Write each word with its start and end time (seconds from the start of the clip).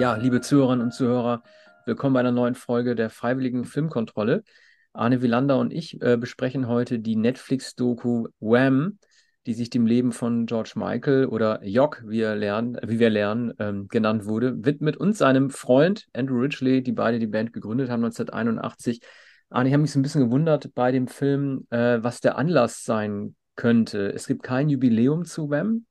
Ja, 0.00 0.16
liebe 0.16 0.40
Zuhörerinnen 0.40 0.84
und 0.84 0.92
Zuhörer, 0.92 1.44
willkommen 1.86 2.14
bei 2.14 2.20
einer 2.20 2.32
neuen 2.32 2.56
Folge 2.56 2.96
der 2.96 3.10
Freiwilligen 3.10 3.64
Filmkontrolle. 3.64 4.42
Arne 4.92 5.22
Wielander 5.22 5.56
und 5.58 5.72
ich 5.72 6.02
äh, 6.02 6.16
besprechen 6.16 6.66
heute 6.66 6.98
die 6.98 7.14
Netflix-Doku 7.14 8.26
Wham, 8.40 8.98
die 9.46 9.54
sich 9.54 9.70
dem 9.70 9.86
Leben 9.86 10.10
von 10.10 10.46
George 10.46 10.72
Michael 10.74 11.26
oder 11.26 11.64
Jock, 11.64 12.02
wie, 12.06 12.22
er 12.22 12.34
lernen, 12.34 12.76
wie 12.84 12.98
wir 12.98 13.08
lernen, 13.08 13.54
ähm, 13.60 13.86
genannt 13.86 14.26
wurde, 14.26 14.64
widmet 14.64 14.96
uns 14.96 15.18
seinem 15.18 15.50
Freund 15.50 16.08
Andrew 16.12 16.40
Ridgely, 16.40 16.82
die 16.82 16.92
beide 16.92 17.20
die 17.20 17.28
Band 17.28 17.52
gegründet 17.52 17.88
haben 17.88 18.04
1981. 18.04 19.00
Arne, 19.48 19.68
ich 19.68 19.72
habe 19.74 19.82
mich 19.82 19.92
so 19.92 20.00
ein 20.00 20.02
bisschen 20.02 20.24
gewundert 20.24 20.74
bei 20.74 20.90
dem 20.90 21.06
Film, 21.06 21.68
äh, 21.70 22.02
was 22.02 22.20
der 22.20 22.36
Anlass 22.36 22.82
sein 22.82 23.36
könnte. 23.54 24.12
Es 24.12 24.26
gibt 24.26 24.42
kein 24.42 24.68
Jubiläum 24.68 25.24
zu 25.24 25.50
Wham. 25.50 25.86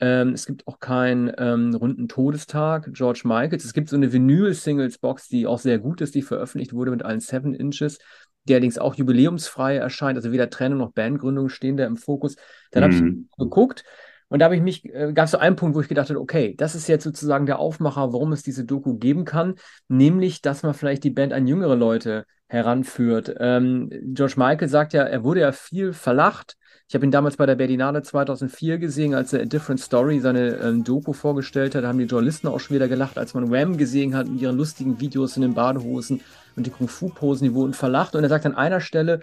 Ähm, 0.00 0.30
es 0.30 0.46
gibt 0.46 0.66
auch 0.66 0.78
keinen 0.78 1.32
ähm, 1.38 1.74
runden 1.74 2.08
Todestag 2.08 2.90
George 2.92 3.22
Michaels. 3.24 3.64
Es 3.64 3.72
gibt 3.72 3.88
so 3.88 3.96
eine 3.96 4.12
Vinyl-Singles-Box, 4.12 5.28
die 5.28 5.46
auch 5.46 5.58
sehr 5.58 5.78
gut 5.78 6.00
ist, 6.00 6.14
die 6.14 6.22
veröffentlicht 6.22 6.72
wurde 6.72 6.90
mit 6.90 7.02
allen 7.02 7.20
Seven 7.20 7.54
Inches, 7.54 7.98
die 8.44 8.54
allerdings 8.54 8.78
auch 8.78 8.94
jubiläumsfrei 8.94 9.76
erscheint. 9.76 10.16
Also 10.18 10.32
weder 10.32 10.50
Trennung 10.50 10.78
noch 10.78 10.92
Bandgründung 10.92 11.48
stehen 11.48 11.76
da 11.76 11.86
im 11.86 11.96
Fokus. 11.96 12.36
Dann 12.70 12.82
mhm. 12.82 12.96
habe 12.96 13.08
ich 13.08 13.38
geguckt 13.38 13.84
und 14.28 14.40
da 14.40 14.46
habe 14.46 14.56
ich 14.56 14.62
mich, 14.62 14.84
äh, 14.92 15.12
gab 15.12 15.26
es 15.26 15.30
so 15.30 15.38
einen 15.38 15.56
Punkt, 15.56 15.76
wo 15.76 15.80
ich 15.80 15.88
gedacht 15.88 16.10
habe, 16.10 16.20
okay, 16.20 16.54
das 16.56 16.74
ist 16.74 16.88
jetzt 16.88 17.04
sozusagen 17.04 17.46
der 17.46 17.58
Aufmacher, 17.58 18.12
warum 18.12 18.32
es 18.32 18.42
diese 18.42 18.64
Doku 18.64 18.98
geben 18.98 19.24
kann, 19.24 19.54
nämlich, 19.88 20.42
dass 20.42 20.62
man 20.62 20.74
vielleicht 20.74 21.04
die 21.04 21.10
Band 21.10 21.32
an 21.32 21.46
jüngere 21.46 21.76
Leute 21.76 22.26
heranführt. 22.48 23.34
Ähm, 23.38 23.90
George 24.14 24.34
Michael 24.36 24.68
sagt 24.68 24.92
ja, 24.92 25.02
er 25.02 25.24
wurde 25.24 25.40
ja 25.40 25.52
viel 25.52 25.92
verlacht 25.92 26.56
ich 26.88 26.94
habe 26.94 27.04
ihn 27.04 27.10
damals 27.10 27.36
bei 27.36 27.46
der 27.46 27.56
Berlinale 27.56 28.02
2004 28.02 28.78
gesehen, 28.78 29.12
als 29.14 29.32
er 29.32 29.40
A 29.40 29.44
Different 29.44 29.80
Story 29.80 30.20
seine 30.20 30.56
ähm, 30.58 30.84
Doku 30.84 31.12
vorgestellt 31.12 31.74
hat. 31.74 31.82
Da 31.82 31.88
haben 31.88 31.98
die 31.98 32.04
Journalisten 32.04 32.46
auch 32.46 32.60
schon 32.60 32.76
wieder 32.76 32.86
gelacht, 32.86 33.18
als 33.18 33.34
man 33.34 33.50
Wham 33.50 33.76
gesehen 33.76 34.14
hat 34.14 34.28
mit 34.28 34.40
ihren 34.40 34.56
lustigen 34.56 35.00
Videos 35.00 35.36
in 35.36 35.42
den 35.42 35.54
Badehosen 35.54 36.20
und 36.54 36.64
die 36.64 36.70
Kung-Fu-Posen, 36.70 37.48
die 37.48 37.54
wurden 37.54 37.74
verlacht. 37.74 38.14
Und 38.14 38.22
er 38.22 38.28
sagt 38.28 38.46
an 38.46 38.54
einer 38.54 38.80
Stelle, 38.80 39.22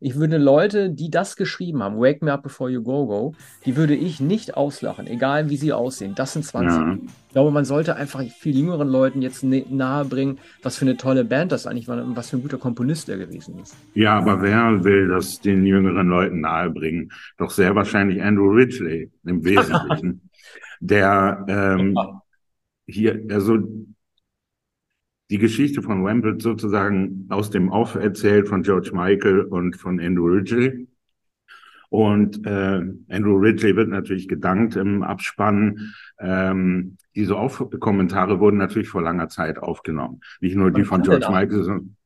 ich 0.00 0.16
würde 0.16 0.38
Leute, 0.38 0.88
die 0.88 1.10
das 1.10 1.36
geschrieben 1.36 1.82
haben, 1.82 2.00
Wake 2.00 2.22
Me 2.22 2.32
Up 2.32 2.42
Before 2.42 2.70
You 2.70 2.82
Go 2.82 3.06
Go, 3.06 3.34
die 3.66 3.76
würde 3.76 3.94
ich 3.94 4.18
nicht 4.18 4.56
auslachen, 4.56 5.06
egal 5.06 5.50
wie 5.50 5.58
sie 5.58 5.74
aussehen. 5.74 6.14
Das 6.14 6.32
sind 6.32 6.44
20. 6.44 6.78
Ja. 6.78 6.98
Ich 7.28 7.32
glaube, 7.32 7.50
man 7.50 7.66
sollte 7.66 7.96
einfach 7.96 8.22
viel 8.22 8.56
jüngeren 8.56 8.88
Leuten 8.88 9.20
jetzt 9.20 9.44
nahe 9.44 10.04
bringen, 10.06 10.38
was 10.62 10.78
für 10.78 10.86
eine 10.86 10.96
tolle 10.96 11.24
Band 11.24 11.52
das 11.52 11.66
eigentlich 11.66 11.86
war 11.86 12.02
und 12.02 12.16
was 12.16 12.30
für 12.30 12.38
ein 12.38 12.42
guter 12.42 12.58
Komponist 12.58 13.10
er 13.10 13.18
gewesen 13.18 13.58
ist. 13.60 13.76
Ja, 13.94 14.16
aber 14.16 14.40
wer 14.40 14.82
will 14.82 15.08
das 15.08 15.40
den 15.40 15.66
jüngeren 15.66 16.08
Leuten 16.08 16.40
nahebringen? 16.40 17.12
Doch 17.36 17.50
sehr 17.50 17.74
wahrscheinlich 17.74 18.22
Andrew 18.22 18.50
Ridgely 18.50 19.10
im 19.26 19.44
Wesentlichen, 19.44 20.30
der 20.80 21.44
ähm, 21.46 21.96
hier, 22.86 23.22
also 23.30 23.58
die 25.30 25.38
Geschichte 25.38 25.80
von 25.80 26.04
Wham 26.04 26.22
wird 26.22 26.42
sozusagen 26.42 27.26
aus 27.28 27.50
dem 27.50 27.70
Off 27.70 27.94
erzählt 27.94 28.48
von 28.48 28.62
George 28.62 28.90
Michael 28.92 29.42
und 29.42 29.76
von 29.76 30.00
Andrew 30.00 30.26
Ridgely. 30.26 30.88
Und 31.88 32.46
äh, 32.46 32.82
Andrew 33.08 33.36
Ridgely 33.36 33.76
wird 33.76 33.88
natürlich 33.88 34.28
gedankt 34.28 34.76
im 34.76 35.02
Abspann. 35.02 35.92
Ähm, 36.18 36.96
diese 37.14 37.36
Off-Kommentare 37.36 38.38
wurden 38.40 38.58
natürlich 38.58 38.88
vor 38.88 39.02
langer 39.02 39.28
Zeit 39.28 39.58
aufgenommen. 39.58 40.20
Nicht 40.40 40.56
nur 40.56 40.70
die 40.70 40.84
von 40.84 41.02
George 41.02 41.26
Michael, 41.28 41.62
sondern 41.62 41.96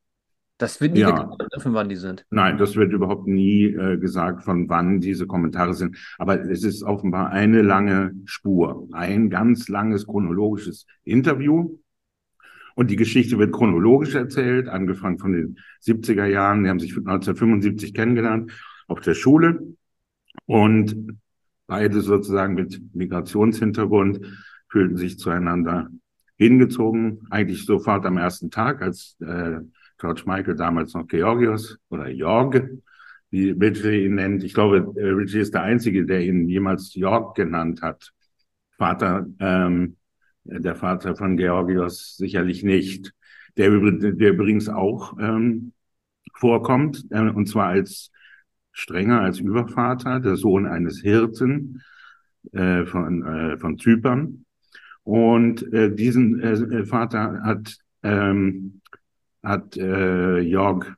das 0.59 0.81
wird 0.81 0.93
nie 0.93 1.01
ja. 1.01 1.11
gesagt, 1.11 1.63
von 1.63 1.75
wann 1.75 1.89
die 1.89 1.97
sind. 1.97 2.25
Nein, 2.31 2.59
das 2.59 2.77
wird 2.77 2.93
überhaupt 2.93 3.27
nie 3.27 3.65
äh, 3.65 3.99
gesagt, 3.99 4.45
von 4.45 4.69
wann 4.69 5.01
diese 5.01 5.27
Kommentare 5.27 5.75
sind. 5.75 5.97
Aber 6.17 6.41
es 6.49 6.63
ist 6.63 6.85
offenbar 6.85 7.31
eine 7.31 7.61
lange 7.61 8.13
Spur, 8.25 8.87
ein 8.93 9.31
ganz 9.31 9.69
langes 9.69 10.07
chronologisches 10.07 10.87
Interview 11.03 11.77
und 12.75 12.91
die 12.91 12.97
Geschichte 12.97 13.39
wird 13.39 13.53
chronologisch 13.53 14.15
erzählt, 14.15 14.69
angefangen 14.69 15.19
von 15.19 15.33
den 15.33 15.59
70er 15.83 16.27
Jahren. 16.27 16.65
Die 16.65 16.71
haben 16.71 16.81
sich 16.81 16.97
1975 16.97 17.95
kennengelernt 17.95 18.53
auf 18.87 19.01
der 19.01 19.15
Schule 19.15 19.75
und 20.47 21.19
beide 21.67 22.01
sozusagen 22.01 22.55
mit 22.55 22.81
Migrationshintergrund 22.95 24.21
fühlten 24.69 24.97
sich 24.97 25.19
zueinander 25.19 25.89
hingezogen. 26.37 27.27
Eigentlich 27.31 27.65
sofort 27.65 28.05
am 28.07 28.19
ersten 28.19 28.51
Tag, 28.51 28.83
als 28.83 29.17
äh, 29.21 29.61
George 29.99 30.23
Michael 30.27 30.57
damals 30.57 30.95
noch 30.95 31.07
Georgios 31.07 31.79
oder 31.89 32.09
Jorg, 32.09 32.69
wie 33.31 33.51
Ridgely 33.51 34.05
ihn 34.07 34.17
nennt. 34.17 34.43
Ich 34.45 34.55
glaube, 34.55 34.93
äh, 34.97 35.07
Ridgely 35.07 35.41
ist 35.41 35.55
der 35.55 35.63
Einzige, 35.63 36.05
der 36.05 36.23
ihn 36.23 36.49
jemals 36.49 36.95
Jorg 36.95 37.37
genannt 37.37 37.83
hat. 37.83 38.13
Vater 38.77 39.27
ähm, 39.39 39.97
der 40.45 40.77
Vater 40.77 41.17
von 41.17 41.37
Georgios 41.37 42.17
sicherlich 42.17 42.63
nicht. 42.63 43.13
Der, 43.57 43.71
der 43.71 44.33
übrigens 44.33 44.69
auch 44.69 45.17
ähm, 45.19 45.73
vorkommt, 46.35 47.07
äh, 47.11 47.21
und 47.21 47.49
zwar 47.49 47.69
als 47.69 48.11
strenger 48.73 49.21
als 49.21 49.39
Übervater, 49.39 50.21
der 50.21 50.37
Sohn 50.37 50.67
eines 50.67 51.01
Hirten 51.01 51.83
äh, 52.53 52.85
von, 52.85 53.25
äh, 53.25 53.59
von 53.59 53.79
Zypern. 53.79 54.45
Und 55.05 55.73
äh, 55.73 55.95
diesen 55.95 56.41
äh, 56.41 56.85
Vater 56.85 57.43
hat, 57.43 57.77
ähm, 58.03 58.81
hat 59.43 59.77
äh, 59.77 60.41
Jörg 60.41 60.95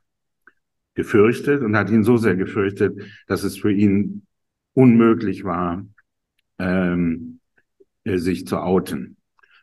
gefürchtet 0.95 1.61
und 1.61 1.77
hat 1.77 1.91
ihn 1.91 2.03
so 2.03 2.17
sehr 2.17 2.35
gefürchtet, 2.35 2.99
dass 3.27 3.43
es 3.43 3.57
für 3.57 3.71
ihn 3.71 4.25
unmöglich 4.73 5.43
war, 5.43 5.85
ähm, 6.57 7.39
äh, 8.03 8.17
sich 8.17 8.47
zu 8.47 8.57
outen 8.57 9.16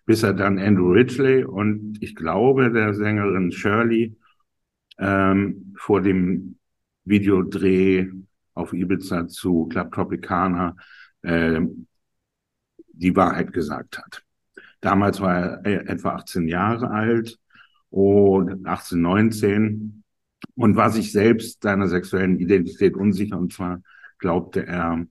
bis 0.07 0.23
er 0.23 0.35
dann 0.35 0.59
Andrew 0.59 0.93
Ridgely 0.93 1.45
und 1.45 1.99
ich 2.01 2.15
glaube 2.15 2.71
der 2.71 2.95
Sängerin 2.95 3.53
Shirley 3.53 4.17
ähm, 4.99 5.75
vor 5.79 6.01
dem 6.03 6.59
Videodreh 7.05 8.09
auf 8.55 8.73
Ibiza 8.73 9.27
zu 9.29 9.67
Club 9.67 9.93
Tropicana 9.93 10.77
äh, 11.23 11.61
die 12.93 13.17
Wahrheit 13.17 13.53
gesagt 13.53 13.99
hat. 13.99 14.23
Damals 14.81 15.21
war 15.21 15.65
er 15.65 15.89
etwa 15.89 16.11
18 16.17 16.49
Jahre 16.49 16.91
alt 16.91 17.39
und 17.91 18.67
18, 18.67 19.01
19 19.01 20.05
und 20.57 20.77
war 20.77 20.91
sich 20.91 21.13
selbst 21.13 21.63
seiner 21.63 21.89
sexuellen 21.89 22.39
Identität 22.39 22.95
unsicher 22.95 23.39
und 23.39 23.53
zwar 23.53 23.83
glaubte 24.19 24.67
er, 24.67 25.07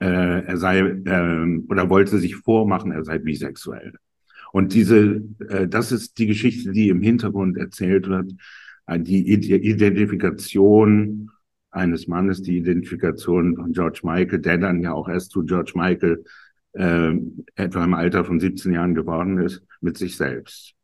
äh, 0.00 0.44
er 0.44 0.56
sei 0.56 0.78
äh, 0.78 1.58
oder 1.68 1.90
wollte 1.90 2.18
sich 2.18 2.36
vormachen, 2.36 2.92
er 2.92 3.04
sei 3.04 3.18
bisexuell. 3.18 3.94
Und 4.52 4.72
diese, 4.74 5.22
äh, 5.48 5.68
das 5.68 5.92
ist 5.92 6.18
die 6.18 6.26
Geschichte, 6.26 6.72
die 6.72 6.88
im 6.88 7.02
Hintergrund 7.02 7.56
erzählt 7.56 8.08
wird, 8.08 8.32
äh, 8.86 8.98
die 8.98 9.32
Identifikation 9.32 11.30
eines 11.70 12.08
Mannes, 12.08 12.42
die 12.42 12.58
Identifikation 12.58 13.56
von 13.56 13.72
George 13.72 14.00
Michael, 14.02 14.40
der 14.40 14.58
dann 14.58 14.80
ja 14.80 14.92
auch 14.92 15.08
erst 15.08 15.30
zu 15.32 15.44
George 15.44 15.72
Michael 15.74 16.24
äh, 16.72 17.12
etwa 17.56 17.84
im 17.84 17.94
Alter 17.94 18.24
von 18.24 18.40
17 18.40 18.72
Jahren 18.72 18.94
geworden 18.94 19.38
ist, 19.38 19.62
mit 19.80 19.98
sich 19.98 20.16
selbst. 20.16 20.74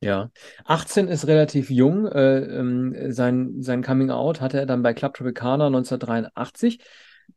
Ja, 0.00 0.30
18 0.66 1.08
ist 1.08 1.26
relativ 1.26 1.70
jung. 1.70 2.06
Äh, 2.06 2.40
ähm, 2.40 2.94
sein, 3.10 3.62
sein 3.62 3.82
Coming 3.82 4.10
Out 4.10 4.42
hatte 4.42 4.58
er 4.58 4.66
dann 4.66 4.82
bei 4.82 4.92
Club 4.92 5.14
Tropicana 5.14 5.66
1983. 5.68 6.80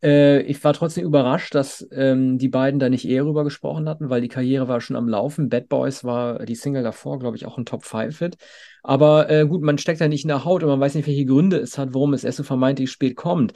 Äh, 0.01 0.41
ich 0.41 0.63
war 0.63 0.73
trotzdem 0.73 1.05
überrascht, 1.05 1.55
dass 1.55 1.87
ähm, 1.91 2.37
die 2.37 2.49
beiden 2.49 2.79
da 2.79 2.89
nicht 2.89 3.07
eher 3.07 3.25
rüber 3.25 3.43
gesprochen 3.43 3.89
hatten, 3.89 4.09
weil 4.09 4.21
die 4.21 4.27
Karriere 4.27 4.67
war 4.67 4.81
schon 4.81 4.95
am 4.95 5.07
Laufen. 5.07 5.49
Bad 5.49 5.69
Boys 5.69 6.03
war 6.03 6.45
die 6.45 6.55
Single 6.55 6.83
davor, 6.83 7.19
glaube 7.19 7.37
ich, 7.37 7.45
auch 7.45 7.57
ein 7.57 7.65
Top-5-Hit. 7.65 8.37
Aber 8.83 9.29
äh, 9.29 9.45
gut, 9.47 9.63
man 9.63 9.77
steckt 9.77 10.01
da 10.01 10.07
nicht 10.07 10.23
in 10.23 10.29
der 10.29 10.45
Haut 10.45 10.63
und 10.63 10.69
man 10.69 10.79
weiß 10.79 10.95
nicht, 10.95 11.07
welche 11.07 11.25
Gründe 11.25 11.57
es 11.57 11.77
hat, 11.77 11.93
warum 11.93 12.13
es 12.13 12.23
erst 12.23 12.37
so 12.37 12.43
vermeintlich 12.43 12.91
spät 12.91 13.15
kommt. 13.15 13.53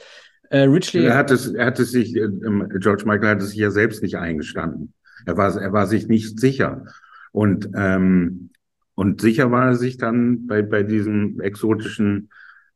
Äh, 0.50 0.62
Richley. 0.62 1.04
Er 1.04 1.16
hat 1.16 1.30
es, 1.30 1.48
er 1.48 1.66
hat 1.66 1.78
es 1.78 1.92
sich, 1.92 2.14
äh, 2.16 2.28
George 2.78 3.04
Michael 3.06 3.28
hat 3.28 3.42
es 3.42 3.50
sich 3.50 3.58
ja 3.58 3.70
selbst 3.70 4.02
nicht 4.02 4.16
eingestanden. 4.16 4.92
Er 5.24 5.36
war, 5.36 5.56
er 5.56 5.72
war 5.72 5.86
sich 5.86 6.08
nicht 6.08 6.40
sicher. 6.40 6.84
Und, 7.30 7.70
ähm, 7.74 8.50
und 8.94 9.20
sicher 9.20 9.50
war 9.50 9.68
er 9.68 9.76
sich 9.76 9.96
dann 9.96 10.46
bei, 10.46 10.62
bei 10.62 10.82
diesem 10.82 11.40
exotischen 11.40 12.30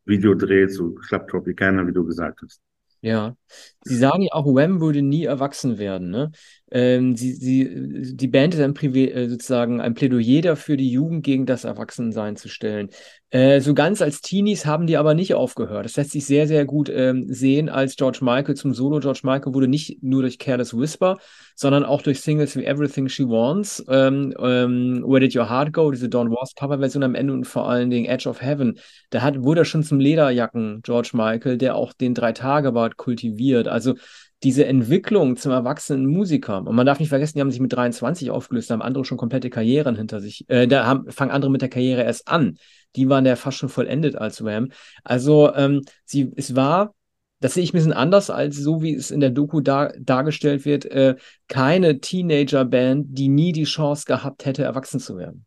Videodreh 0.06 0.68
zu 0.68 0.94
Club 0.94 1.28
Tropicana, 1.28 1.86
wie 1.86 1.92
du 1.92 2.06
gesagt 2.06 2.40
hast. 2.42 2.62
Ja, 3.02 3.36
Sie 3.82 3.96
sagen 3.96 4.22
ja 4.22 4.32
auch, 4.32 4.46
Wham 4.46 4.80
würde 4.80 5.02
nie 5.02 5.24
erwachsen 5.24 5.78
werden. 5.78 6.10
Ne? 6.10 6.32
Ähm, 6.70 7.14
sie, 7.14 7.32
sie, 7.32 8.16
die 8.16 8.28
Band 8.28 8.54
ist 8.54 8.60
ein 8.60 8.74
Privé, 8.74 9.12
äh, 9.12 9.28
sozusagen 9.28 9.80
ein 9.80 9.94
Plädoyer 9.94 10.42
dafür, 10.42 10.76
die 10.76 10.90
Jugend 10.90 11.24
gegen 11.24 11.46
das 11.46 11.64
Erwachsensein 11.64 12.36
zu 12.36 12.48
stellen. 12.48 12.90
Äh, 13.30 13.60
so 13.60 13.74
ganz 13.74 14.02
als 14.02 14.20
Teenies 14.20 14.66
haben 14.66 14.86
die 14.86 14.96
aber 14.96 15.14
nicht 15.14 15.34
aufgehört. 15.34 15.84
Das 15.84 15.96
lässt 15.96 16.12
sich 16.12 16.26
sehr, 16.26 16.46
sehr 16.46 16.64
gut 16.64 16.88
ähm, 16.88 17.26
sehen, 17.28 17.68
als 17.68 17.96
George 17.96 18.18
Michael 18.22 18.54
zum 18.54 18.72
Solo. 18.72 18.98
George 18.98 19.20
Michael 19.22 19.52
wurde 19.54 19.68
nicht 19.68 20.02
nur 20.02 20.22
durch 20.22 20.38
Careless 20.38 20.76
Whisper, 20.76 21.18
sondern 21.54 21.84
auch 21.84 22.02
durch 22.02 22.20
Singles 22.20 22.56
wie 22.56 22.64
Everything 22.64 23.08
She 23.08 23.24
Wants, 23.24 23.84
ähm, 23.88 24.32
ähm, 24.38 25.04
Where 25.06 25.20
Did 25.20 25.36
Your 25.36 25.48
Heart 25.48 25.72
Go, 25.72 25.90
diese 25.90 26.08
Dawn 26.08 26.30
Wars 26.30 26.54
Coverversion 26.54 27.02
am 27.02 27.14
Ende 27.14 27.32
und 27.32 27.44
vor 27.44 27.68
allen 27.68 27.90
Dingen 27.90 28.06
Edge 28.06 28.28
of 28.28 28.42
Heaven. 28.42 28.78
Da 29.10 29.22
hat, 29.22 29.42
wurde 29.42 29.62
er 29.62 29.64
schon 29.64 29.82
zum 29.82 30.00
Lederjacken, 30.00 30.82
George 30.82 31.10
Michael, 31.12 31.58
der 31.58 31.76
auch 31.76 31.92
den 31.92 32.14
Drei-Tage-Bart 32.14 32.96
kultiviert. 32.96 33.68
Also 33.68 33.94
diese 34.42 34.66
Entwicklung 34.66 35.36
zum 35.36 35.52
erwachsenen 35.52 36.06
Musiker, 36.06 36.58
und 36.58 36.74
man 36.74 36.86
darf 36.86 37.00
nicht 37.00 37.08
vergessen, 37.08 37.38
die 37.38 37.40
haben 37.40 37.50
sich 37.50 37.60
mit 37.60 37.72
23 37.72 38.30
aufgelöst, 38.30 38.68
da 38.68 38.74
haben 38.74 38.82
andere 38.82 39.04
schon 39.04 39.16
komplette 39.16 39.50
Karrieren 39.50 39.96
hinter 39.96 40.20
sich, 40.20 40.44
äh, 40.48 40.66
da 40.66 40.84
haben, 40.86 41.10
fangen 41.10 41.30
andere 41.30 41.50
mit 41.50 41.62
der 41.62 41.68
Karriere 41.68 42.02
erst 42.02 42.28
an. 42.28 42.58
Die 42.96 43.08
waren 43.08 43.26
ja 43.26 43.36
fast 43.36 43.58
schon 43.58 43.68
vollendet 43.68 44.16
als 44.16 44.44
Wham. 44.44 44.70
Also 45.04 45.54
ähm, 45.54 45.82
sie, 46.04 46.32
es 46.36 46.54
war, 46.54 46.94
das 47.40 47.54
sehe 47.54 47.62
ich 47.62 47.72
ein 47.72 47.78
bisschen 47.78 47.92
anders 47.92 48.30
als 48.30 48.56
so, 48.56 48.82
wie 48.82 48.94
es 48.94 49.10
in 49.10 49.20
der 49.20 49.30
Doku 49.30 49.60
dar, 49.60 49.92
dargestellt 49.98 50.64
wird, 50.64 50.84
äh, 50.86 51.16
keine 51.48 52.00
Teenager-Band, 52.00 53.06
die 53.10 53.28
nie 53.28 53.52
die 53.52 53.64
Chance 53.64 54.04
gehabt 54.06 54.44
hätte, 54.44 54.64
erwachsen 54.64 55.00
zu 55.00 55.16
werden. 55.16 55.46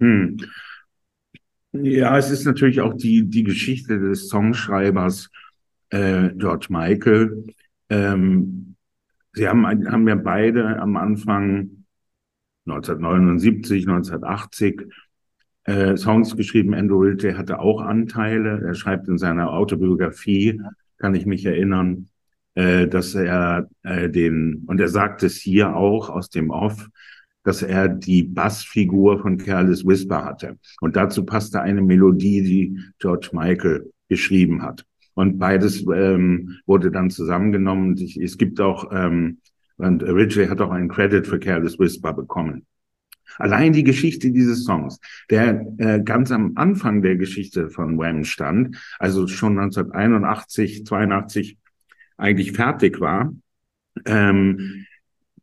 Hm. 0.00 0.38
Ja, 1.72 2.16
es 2.18 2.30
ist 2.30 2.44
natürlich 2.44 2.80
auch 2.80 2.94
die, 2.94 3.28
die 3.28 3.44
Geschichte 3.44 3.98
des 4.00 4.28
Songschreibers 4.28 5.30
äh, 5.90 6.30
George 6.36 6.66
Michael. 6.70 7.46
Ähm, 7.88 8.76
sie 9.32 9.48
haben, 9.48 9.66
haben 9.66 10.08
ja 10.08 10.14
beide 10.14 10.78
am 10.80 10.96
Anfang 10.96 11.84
1979, 12.66 13.88
1980 13.88 14.82
äh, 15.64 15.96
Songs 15.96 16.36
geschrieben. 16.36 16.74
Andrew 16.74 17.00
Ridgey 17.00 17.34
hatte 17.34 17.58
auch 17.58 17.80
Anteile. 17.80 18.62
Er 18.62 18.74
schreibt 18.74 19.08
in 19.08 19.18
seiner 19.18 19.50
Autobiografie, 19.50 20.60
kann 20.98 21.14
ich 21.14 21.26
mich 21.26 21.44
erinnern, 21.44 22.08
äh, 22.54 22.86
dass 22.86 23.14
er 23.14 23.68
äh, 23.82 24.08
den, 24.08 24.64
und 24.66 24.80
er 24.80 24.88
sagt 24.88 25.22
es 25.22 25.36
hier 25.36 25.74
auch 25.76 26.10
aus 26.10 26.30
dem 26.30 26.50
Off, 26.50 26.88
dass 27.42 27.62
er 27.62 27.88
die 27.88 28.22
Bassfigur 28.22 29.20
von 29.20 29.38
Careless 29.38 29.86
Whisper 29.86 30.24
hatte. 30.24 30.58
Und 30.80 30.96
dazu 30.96 31.24
passte 31.24 31.62
eine 31.62 31.80
Melodie, 31.80 32.42
die 32.42 32.78
George 32.98 33.30
Michael 33.32 33.90
geschrieben 34.08 34.62
hat. 34.62 34.84
Und 35.20 35.38
beides 35.38 35.84
ähm, 35.94 36.60
wurde 36.64 36.90
dann 36.90 37.10
zusammengenommen. 37.10 37.94
Ich, 37.98 38.16
es 38.16 38.38
gibt 38.38 38.58
auch, 38.58 38.90
ähm, 38.90 39.36
und 39.76 40.02
Ridgely 40.02 40.46
hat 40.46 40.62
auch 40.62 40.70
einen 40.70 40.88
Credit 40.88 41.26
für 41.26 41.38
Careless 41.38 41.78
Whisper 41.78 42.14
bekommen. 42.14 42.64
Allein 43.36 43.74
die 43.74 43.84
Geschichte 43.84 44.30
dieses 44.30 44.64
Songs, 44.64 44.98
der 45.28 45.66
äh, 45.76 46.00
ganz 46.02 46.32
am 46.32 46.52
Anfang 46.54 47.02
der 47.02 47.16
Geschichte 47.16 47.68
von 47.68 47.98
Wham 47.98 48.24
stand, 48.24 48.78
also 48.98 49.26
schon 49.26 49.58
1981, 49.58 50.86
82 50.86 51.58
eigentlich 52.16 52.52
fertig 52.52 52.98
war, 52.98 53.30
ähm, 54.06 54.86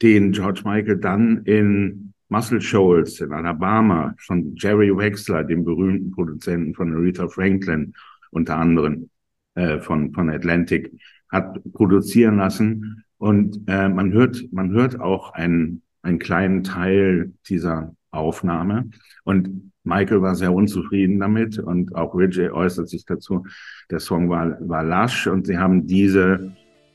den 0.01 0.31
George 0.31 0.61
Michael 0.65 0.97
dann 0.97 1.43
in 1.43 2.13
Muscle 2.29 2.61
Shoals 2.61 3.21
in 3.21 3.31
Alabama 3.31 4.15
von 4.17 4.55
Jerry 4.55 4.89
Wexler, 4.89 5.43
dem 5.43 5.63
berühmten 5.63 6.09
Produzenten 6.09 6.73
von 6.73 6.95
Aretha 6.95 7.27
Franklin, 7.27 7.93
unter 8.31 8.57
anderem 8.57 9.11
äh, 9.57 9.79
von, 9.79 10.13
von 10.13 10.29
Atlantic, 10.29 10.91
hat 11.29 11.59
produzieren 11.73 12.37
lassen. 12.37 13.03
Und 13.17 13.63
äh, 13.67 13.89
man 13.89 14.13
hört, 14.13 14.37
man 14.51 14.69
hört 14.71 14.99
auch 15.01 15.33
einen, 15.33 15.81
einen 16.03 16.19
kleinen 16.19 16.63
Teil 16.63 17.33
dieser 17.49 17.95
Aufnahme. 18.11 18.91
Und 19.23 19.71
Michael 19.83 20.21
war 20.21 20.35
sehr 20.35 20.53
unzufrieden 20.53 21.19
damit 21.19 21.57
und 21.57 21.95
auch 21.95 22.13
Ridgey 22.13 22.51
äußert 22.51 22.87
sich 22.87 23.05
dazu. 23.05 23.47
Der 23.89 23.99
Song 23.99 24.29
war, 24.29 24.57
war 24.61 24.83
lasch 24.83 25.25
und 25.25 25.47
sie 25.47 25.57
haben 25.57 25.87
diese 25.87 26.51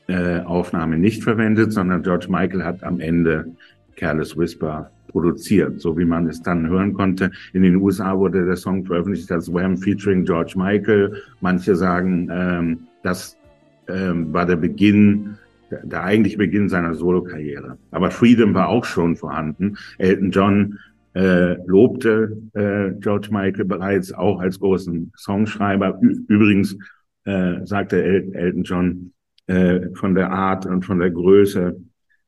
äh, 0.07 0.39
Aufnahme 0.39 0.97
nicht 0.97 1.21
verwendet, 1.21 1.73
sondern 1.73 2.01
George 2.01 2.27
Michael 2.29 2.63
hat 2.63 2.81
am 2.83 3.01
Ende 3.01 3.55
Careless 3.97 4.37
Whisper 4.37 4.92
produziert, 5.13 5.79
so 5.79 5.97
wie 5.97 6.03
man 6.03 6.27
es 6.27 6.41
dann 6.41 6.67
hören 6.67 6.93
konnte. 6.93 7.31
In 7.53 7.63
den 7.63 7.77
USA 7.77 8.17
wurde 8.17 8.45
der 8.45 8.57
Song 8.57 8.83
veröffentlicht 8.83 9.31
als 9.31 9.53
Wham 9.53 9.77
featuring 9.77 10.25
George 10.25 10.55
Michael. 10.57 11.23
Manche 11.39 11.75
sagen, 11.75 12.27
ähm, 12.29 12.79
das 13.03 13.37
ähm, 13.87 14.33
war 14.33 14.45
der 14.45 14.57
Beginn, 14.57 15.37
der, 15.69 16.03
eigentliche 16.03 16.37
Beginn 16.37 16.67
seiner 16.67 16.95
Solokarriere. 16.95 17.77
Aber 17.91 18.11
Freedom 18.11 18.53
war 18.53 18.67
auch 18.67 18.85
schon 18.85 19.15
vorhanden. 19.15 19.77
Elton 19.97 20.31
John 20.31 20.79
äh, 21.13 21.55
lobte 21.65 22.35
äh, 22.53 22.91
George 22.99 23.29
Michael 23.31 23.65
bereits 23.65 24.11
auch 24.11 24.39
als 24.39 24.59
großen 24.59 25.11
Songschreiber. 25.15 25.99
Ü 26.01 26.25
übrigens 26.27 26.75
äh, 27.25 27.65
sagte 27.65 28.03
El 28.03 28.33
Elton 28.33 28.63
John 28.63 29.13
äh, 29.47 29.81
von 29.93 30.15
der 30.15 30.31
Art 30.31 30.65
und 30.65 30.83
von 30.85 30.99
der 30.99 31.11
Größe 31.11 31.75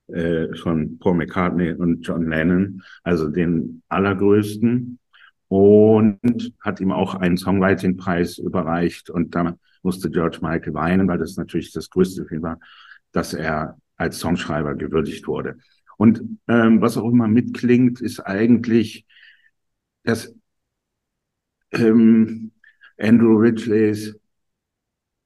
äh, 0.07 0.56
von 0.56 1.00
Paul 1.00 1.16
McCartney 1.16 1.74
und 1.74 2.02
John 2.06 2.30
Lennon, 2.30 2.84
also 3.04 3.28
den 3.30 3.81
allergrößten, 3.90 5.00
und 5.48 6.54
hat 6.62 6.80
ihm 6.80 6.92
auch 6.92 7.16
einen 7.16 7.38
Songwriting-Preis 7.38 8.38
überreicht. 8.40 9.10
Und 9.10 9.36
da 9.36 9.57
musste 9.84 10.10
George 10.10 10.40
Michael 10.42 10.74
weinen, 10.74 11.07
weil 11.07 11.18
das 11.18 11.38
natürlich 11.38 11.72
das 11.72 11.90
größte 11.90 12.25
Film 12.25 12.42
war, 12.42 12.60
dass 13.12 13.34
er 13.34 13.78
als 13.98 14.19
Songschreiber 14.19 14.75
gewürdigt 14.75 15.28
wurde. 15.28 15.57
Und 15.98 16.22
ähm, 16.48 16.81
was 16.81 16.98
auch 16.98 17.10
immer 17.10 17.28
mitklingt, 17.28 18.01
ist 18.01 18.19
eigentlich, 18.19 19.06
dass 20.04 20.36
ähm, 21.72 22.51
Andrew 22.98 23.38
Ridgleys 23.38 24.19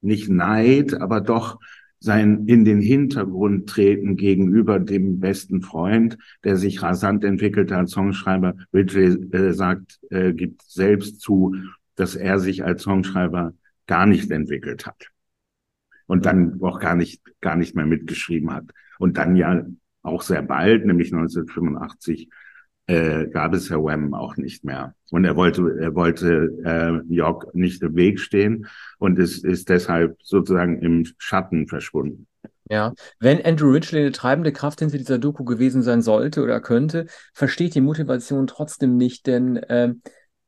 nicht 0.01 0.29
Neid, 0.29 0.93
aber 0.93 1.21
doch 1.21 1.59
sein 1.99 2.45
in 2.47 2.63
den 2.63 2.79
Hintergrund 2.79 3.67
treten 3.67 4.15
gegenüber 4.15 4.79
dem 4.79 5.19
besten 5.19 5.61
Freund, 5.61 6.17
der 6.43 6.55
sich 6.55 6.81
rasant 6.81 7.23
entwickelte 7.23 7.75
als 7.75 7.91
Songschreiber. 7.91 8.55
Ridgely 8.73 9.35
äh, 9.35 9.53
sagt, 9.53 9.99
äh, 10.09 10.33
gibt 10.33 10.61
selbst 10.63 11.19
zu, 11.19 11.55
dass 11.95 12.15
er 12.15 12.39
sich 12.39 12.63
als 12.63 12.83
Songschreiber 12.83 13.53
gar 13.87 14.05
nicht 14.05 14.31
entwickelt 14.31 14.85
hat 14.85 15.09
und 16.05 16.25
dann 16.25 16.61
auch 16.61 16.79
gar 16.79 16.95
nicht 16.95 17.21
gar 17.41 17.55
nicht 17.55 17.75
mehr 17.75 17.85
mitgeschrieben 17.85 18.51
hat 18.51 18.65
und 18.97 19.17
dann 19.17 19.35
ja 19.35 19.65
auch 20.01 20.21
sehr 20.21 20.41
bald, 20.41 20.85
nämlich 20.85 21.11
1985 21.11 22.29
äh, 22.89 23.27
gab 23.27 23.53
es 23.53 23.69
Herr 23.69 23.83
Wham 23.83 24.15
auch 24.15 24.35
nicht 24.35 24.65
mehr. 24.65 24.95
Und 25.11 25.23
er 25.23 25.35
wollte, 25.35 25.77
er 25.79 25.93
wollte 25.93 26.51
äh, 26.65 27.13
York 27.13 27.53
nicht 27.53 27.83
im 27.83 27.95
Weg 27.95 28.19
stehen 28.19 28.65
und 28.97 29.19
ist, 29.19 29.45
ist 29.45 29.69
deshalb 29.69 30.17
sozusagen 30.23 30.81
im 30.81 31.05
Schatten 31.19 31.67
verschwunden. 31.67 32.25
Ja, 32.67 32.93
wenn 33.19 33.45
Andrew 33.45 33.71
Ridgely 33.71 34.01
eine 34.01 34.11
treibende 34.11 34.51
Kraft 34.51 34.79
hinter 34.79 34.97
dieser 34.97 35.19
Doku 35.19 35.43
gewesen 35.43 35.83
sein 35.83 36.01
sollte 36.01 36.43
oder 36.43 36.59
könnte, 36.61 37.05
versteht 37.33 37.75
die 37.75 37.81
Motivation 37.81 38.47
trotzdem 38.47 38.97
nicht, 38.97 39.27
denn 39.27 39.57
äh, 39.57 39.93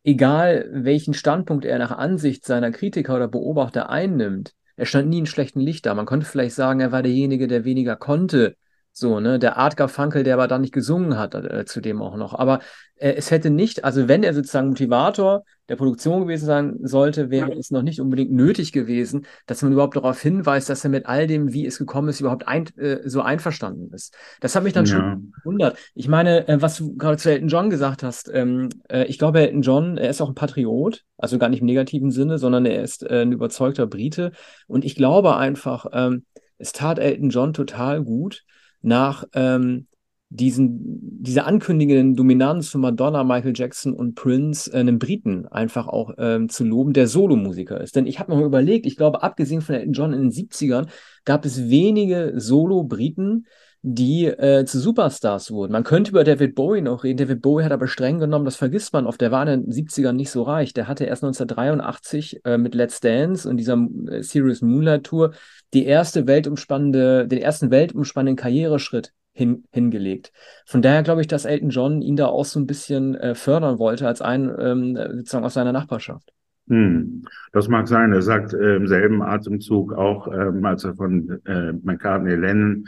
egal 0.03 0.67
welchen 0.71 1.13
Standpunkt 1.13 1.63
er 1.63 1.77
nach 1.77 1.91
Ansicht 1.91 2.45
seiner 2.45 2.71
Kritiker 2.71 3.15
oder 3.15 3.27
Beobachter 3.27 3.89
einnimmt, 3.89 4.53
er 4.77 4.85
stand 4.87 5.09
nie 5.09 5.19
in 5.19 5.25
schlechten 5.27 5.59
Licht 5.59 5.85
da. 5.85 5.93
Man 5.93 6.07
konnte 6.07 6.25
vielleicht 6.25 6.55
sagen, 6.55 6.79
er 6.79 6.91
war 6.91 7.03
derjenige, 7.03 7.47
der 7.47 7.65
weniger 7.65 7.95
konnte 7.95 8.55
so, 8.93 9.19
ne, 9.19 9.39
der 9.39 9.57
Art 9.57 9.77
Garfunkel, 9.77 10.23
der 10.23 10.33
aber 10.33 10.47
da 10.47 10.59
nicht 10.59 10.73
gesungen 10.73 11.17
hat, 11.17 11.33
äh, 11.33 11.65
zudem 11.65 12.01
auch 12.01 12.17
noch. 12.17 12.33
Aber 12.33 12.59
äh, 12.95 13.13
es 13.13 13.31
hätte 13.31 13.49
nicht, 13.49 13.85
also 13.85 14.07
wenn 14.07 14.23
er 14.23 14.33
sozusagen 14.33 14.69
Motivator 14.69 15.43
der 15.69 15.77
Produktion 15.77 16.21
gewesen 16.21 16.45
sein 16.45 16.77
sollte, 16.81 17.29
wäre 17.29 17.53
es 17.53 17.71
noch 17.71 17.83
nicht 17.83 18.01
unbedingt 18.01 18.31
nötig 18.31 18.73
gewesen, 18.73 19.25
dass 19.45 19.61
man 19.61 19.71
überhaupt 19.71 19.95
darauf 19.95 20.21
hinweist, 20.21 20.69
dass 20.69 20.83
er 20.83 20.89
mit 20.89 21.05
all 21.05 21.25
dem, 21.25 21.53
wie 21.53 21.65
es 21.65 21.77
gekommen 21.77 22.09
ist, 22.09 22.19
überhaupt 22.19 22.47
ein, 22.47 22.67
äh, 22.77 23.07
so 23.07 23.21
einverstanden 23.21 23.93
ist. 23.93 24.13
Das 24.41 24.55
hat 24.55 24.63
mich 24.63 24.73
dann 24.73 24.85
ja. 24.85 24.91
schon 24.91 25.31
gewundert. 25.37 25.77
Ich 25.95 26.09
meine, 26.09 26.47
äh, 26.49 26.61
was 26.61 26.77
du 26.77 26.97
gerade 26.97 27.17
zu 27.17 27.31
Elton 27.31 27.47
John 27.47 27.69
gesagt 27.69 28.03
hast, 28.03 28.29
ähm, 28.33 28.67
äh, 28.89 29.05
ich 29.05 29.17
glaube, 29.17 29.39
Elton 29.39 29.61
John, 29.61 29.97
er 29.97 30.09
ist 30.09 30.21
auch 30.21 30.29
ein 30.29 30.35
Patriot, 30.35 31.05
also 31.17 31.37
gar 31.37 31.47
nicht 31.47 31.61
im 31.61 31.67
negativen 31.67 32.11
Sinne, 32.11 32.37
sondern 32.37 32.65
er 32.65 32.83
ist 32.83 33.03
äh, 33.03 33.21
ein 33.21 33.31
überzeugter 33.31 33.87
Brite. 33.87 34.33
Und 34.67 34.83
ich 34.83 34.95
glaube 34.95 35.37
einfach, 35.37 35.85
ähm, 35.93 36.25
es 36.57 36.73
tat 36.73 36.99
Elton 36.99 37.29
John 37.29 37.53
total 37.53 38.03
gut, 38.03 38.43
nach 38.81 39.25
ähm, 39.33 39.87
diesen, 40.33 41.21
dieser 41.21 41.45
ankündigenden 41.45 42.15
Dominanz 42.15 42.69
von 42.69 42.81
Madonna, 42.81 43.23
Michael 43.25 43.51
Jackson 43.53 43.93
und 43.93 44.15
Prince, 44.15 44.71
äh, 44.71 44.79
einen 44.79 44.97
Briten 44.97 45.45
einfach 45.47 45.87
auch 45.87 46.13
ähm, 46.17 46.47
zu 46.47 46.63
loben, 46.63 46.93
der 46.93 47.07
Solomusiker 47.07 47.81
ist. 47.81 47.97
Denn 47.97 48.07
ich 48.07 48.19
habe 48.19 48.31
mir 48.31 48.39
mal 48.39 48.47
überlegt, 48.47 48.85
ich 48.85 48.95
glaube, 48.95 49.23
abgesehen 49.23 49.61
von 49.61 49.75
Elton 49.75 49.93
John 49.93 50.13
in 50.13 50.21
den 50.21 50.31
70ern, 50.31 50.87
gab 51.25 51.43
es 51.43 51.69
wenige 51.69 52.33
Solo-Briten, 52.37 53.45
die 53.83 54.25
äh, 54.25 54.63
zu 54.65 54.79
Superstars 54.79 55.51
wurden. 55.51 55.71
Man 55.71 55.83
könnte 55.83 56.11
über 56.11 56.23
David 56.23 56.53
Bowie 56.53 56.81
noch 56.81 57.03
reden. 57.03 57.17
David 57.17 57.41
Bowie 57.41 57.63
hat 57.63 57.71
aber 57.71 57.87
streng 57.87 58.19
genommen, 58.19 58.45
das 58.45 58.55
vergisst 58.55 58.93
man 58.93 59.07
oft, 59.07 59.19
der 59.21 59.31
war 59.31 59.47
in 59.47 59.65
den 59.65 59.71
70ern 59.71 60.13
nicht 60.13 60.29
so 60.29 60.43
reich. 60.43 60.73
Der 60.73 60.87
hatte 60.87 61.05
erst 61.05 61.23
1983 61.23 62.45
äh, 62.45 62.57
mit 62.57 62.75
Let's 62.75 62.99
Dance 62.99 63.49
und 63.49 63.57
dieser 63.57 63.77
äh, 64.07 64.21
Serious 64.21 64.61
Moonlight 64.61 65.03
Tour 65.03 65.33
die 65.73 65.85
erste 65.85 66.27
weltumspannende, 66.27 67.27
den 67.27 67.39
ersten 67.39 67.71
weltumspannenden 67.71 68.35
Karriereschritt 68.35 69.13
hin, 69.33 69.63
hingelegt. 69.71 70.31
Von 70.65 70.83
daher 70.83 71.01
glaube 71.01 71.21
ich, 71.21 71.27
dass 71.27 71.45
Elton 71.45 71.69
John 71.69 72.01
ihn 72.01 72.15
da 72.15 72.27
auch 72.27 72.45
so 72.45 72.59
ein 72.59 72.67
bisschen 72.67 73.15
äh, 73.15 73.33
fördern 73.33 73.79
wollte 73.79 74.07
als 74.07 74.21
ein 74.21 74.51
ähm, 74.59 74.95
sozusagen 74.95 75.45
aus 75.45 75.55
seiner 75.55 75.71
Nachbarschaft. 75.71 76.31
Hm, 76.67 77.23
das 77.51 77.67
mag 77.67 77.87
sein. 77.87 78.13
Er 78.13 78.21
sagt 78.21 78.53
äh, 78.53 78.75
im 78.75 78.87
selben 78.87 79.23
Atemzug 79.23 79.93
auch, 79.93 80.27
ähm, 80.27 80.63
als 80.63 80.83
er 80.83 80.95
von 80.95 81.41
äh, 81.45 81.73
McCartney 81.73 82.35
Lennon 82.35 82.85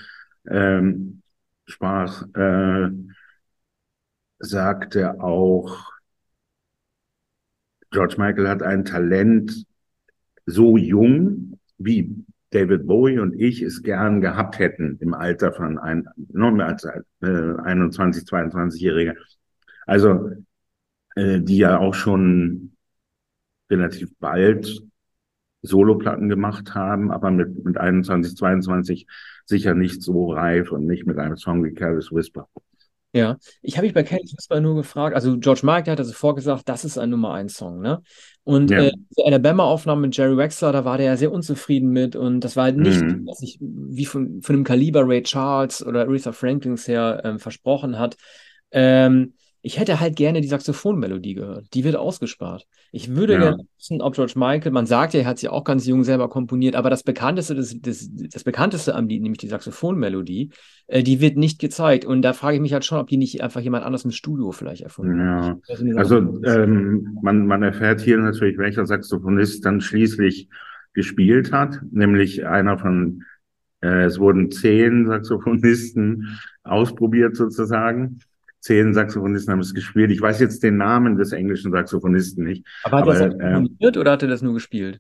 ähm, 0.50 1.22
sprach, 1.66 2.24
äh, 2.36 2.90
sagte 4.40 5.22
auch, 5.22 5.92
George 7.92 8.16
Michael 8.18 8.50
hat 8.50 8.64
ein 8.64 8.86
Talent 8.86 9.66
so 10.46 10.78
jung 10.78 11.60
wie 11.78 12.26
David 12.50 12.86
Bowie 12.86 13.20
und 13.20 13.34
ich 13.34 13.62
es 13.62 13.82
gern 13.82 14.22
gehabt 14.22 14.60
hätten 14.60 14.98
im 15.00 15.14
Alter 15.14 15.54
von 15.54 15.80
ein, 15.80 16.08
noch 16.16 16.52
mehr 16.52 16.68
als 16.68 16.84
äh, 16.86 16.94
21, 17.22 18.24
22-Jährige. 18.24 19.16
Also 19.86 20.32
äh, 21.16 21.40
die 21.40 21.58
ja 21.58 21.80
auch 21.80 21.94
schon 21.94 22.76
relativ 23.70 24.12
bald 24.20 24.84
Soloplatten 25.64 26.30
gemacht 26.30 26.76
haben, 26.76 27.10
aber 27.10 27.32
mit, 27.32 27.64
mit 27.64 27.78
21, 27.78 28.36
22 28.36 29.08
sicher 29.46 29.74
nicht 29.74 30.02
so 30.02 30.32
reif 30.32 30.72
und 30.72 30.86
nicht 30.86 31.08
mit 31.08 31.18
einem 31.18 31.38
Song 31.38 31.64
wie 31.64 31.74
Careless 31.74 32.12
Whisper. 32.12 32.48
Ja, 33.16 33.38
ich 33.62 33.78
habe 33.78 33.86
mich 33.86 33.94
bei 33.94 34.04
Careless 34.04 34.34
Whisper 34.36 34.60
nur 34.60 34.76
gefragt, 34.76 35.16
also 35.16 35.38
George 35.38 35.62
Michael 35.64 35.92
hat 35.92 36.00
also 36.00 36.14
vorgesagt, 36.14 36.68
das 36.68 36.84
ist 36.84 36.98
ein 36.98 37.12
Nummer 37.12 37.34
1 37.34 37.56
Song, 37.56 37.80
ne? 37.80 38.02
Und 38.44 38.72
ja. 38.72 38.86
äh, 38.86 38.92
die 39.18 39.24
Alabama-Aufnahme 39.24 40.02
mit 40.02 40.18
Jerry 40.18 40.36
Wexler, 40.36 40.72
da 40.72 40.84
war 40.84 40.98
der 40.98 41.06
ja 41.06 41.18
sehr 41.18 41.32
unzufrieden 41.32 41.90
mit 41.90 42.16
und 42.16 42.42
das 42.42 42.56
war 42.56 42.66
halt 42.66 42.78
nicht, 42.78 43.02
mhm. 43.02 43.26
was 43.26 43.42
ich 43.42 43.58
wie 43.62 44.06
von, 44.06 44.42
von 44.42 44.56
dem 44.56 44.64
Kaliber 44.66 45.08
Ray 45.08 45.24
Charles 45.24 45.86
oder 45.86 46.02
Aretha 46.02 46.32
Franklins 46.34 46.88
her 46.88 47.22
ähm, 47.24 47.40
versprochen 47.40 48.00
hat. 48.00 48.18
Ähm, 48.72 49.34
ich 49.66 49.80
hätte 49.80 50.02
halt 50.02 50.18
gerne 50.18 50.42
die 50.42 50.50
Saxophonmelodie 50.50 51.36
gehört. 51.36 51.74
Die 51.74 51.86
wird 51.86 51.96
ausgespart. 51.96 52.68
Ich 52.92 53.16
würde 53.16 53.34
ja. 53.34 53.40
gerne 53.40 53.66
wissen, 53.78 54.02
ob 54.02 54.14
George 54.14 54.34
Michael, 54.36 54.74
man 54.74 54.86
sagt 54.86 55.14
ja, 55.14 55.22
er 55.22 55.26
hat 55.26 55.40
sie 55.40 55.48
auch 55.48 55.64
ganz 55.64 55.88
jung 55.88 56.04
selber 56.04 56.30
komponiert, 56.30 56.76
aber 56.76 56.90
das 56.90 57.04
bekannteste, 57.04 57.56
das, 57.56 57.74
das, 57.80 58.10
das 58.12 58.44
bekannteste 58.44 58.94
am 58.94 59.08
Lied, 59.08 59.22
nämlich 59.22 59.40
die 59.40 59.48
Saxophonmelodie, 59.48 60.52
äh, 60.88 61.02
die 61.02 61.22
wird 61.22 61.38
nicht 61.38 61.62
gezeigt. 61.62 62.04
Und 62.04 62.24
da 62.24 62.34
frage 62.34 62.56
ich 62.56 62.62
mich 62.62 62.74
halt 62.74 62.84
schon, 62.84 62.98
ob 62.98 63.08
die 63.08 63.16
nicht 63.16 63.42
einfach 63.42 63.62
jemand 63.62 63.86
anders 63.86 64.04
im 64.04 64.12
Studio 64.12 64.52
vielleicht 64.52 64.82
erfunden 64.82 65.18
ja. 65.18 65.58
Also 65.96 66.18
ähm, 66.44 67.18
man, 67.22 67.48
man 67.48 67.64
erfährt 67.64 68.02
hier 68.02 68.18
natürlich, 68.18 68.58
welcher 68.58 68.86
Saxophonist 68.86 69.66
dann 69.66 69.80
schließlich 69.80 70.50
gespielt 70.94 71.54
hat, 71.54 71.80
nämlich 71.90 72.46
einer 72.46 72.78
von, 72.78 73.24
äh, 73.82 74.04
es 74.04 74.20
wurden 74.20 74.52
zehn 74.52 75.08
Saxophonisten 75.08 76.38
ausprobiert 76.64 77.38
sozusagen 77.38 78.20
zehn 78.64 78.94
Saxophonisten 78.94 79.52
haben 79.52 79.60
es 79.60 79.74
gespielt. 79.74 80.10
Ich 80.10 80.22
weiß 80.22 80.40
jetzt 80.40 80.64
den 80.64 80.78
Namen 80.78 81.18
des 81.18 81.34
englischen 81.34 81.72
Saxophonisten 81.72 82.46
nicht. 82.46 82.66
Aber 82.84 83.00
hat 83.00 83.08
er 83.08 83.16
saxophoniert 83.16 83.96
äh, 83.96 84.00
oder 84.00 84.12
hat 84.12 84.24
er 84.24 84.30
das 84.30 84.42
nur 84.42 84.54
gespielt? 84.54 85.00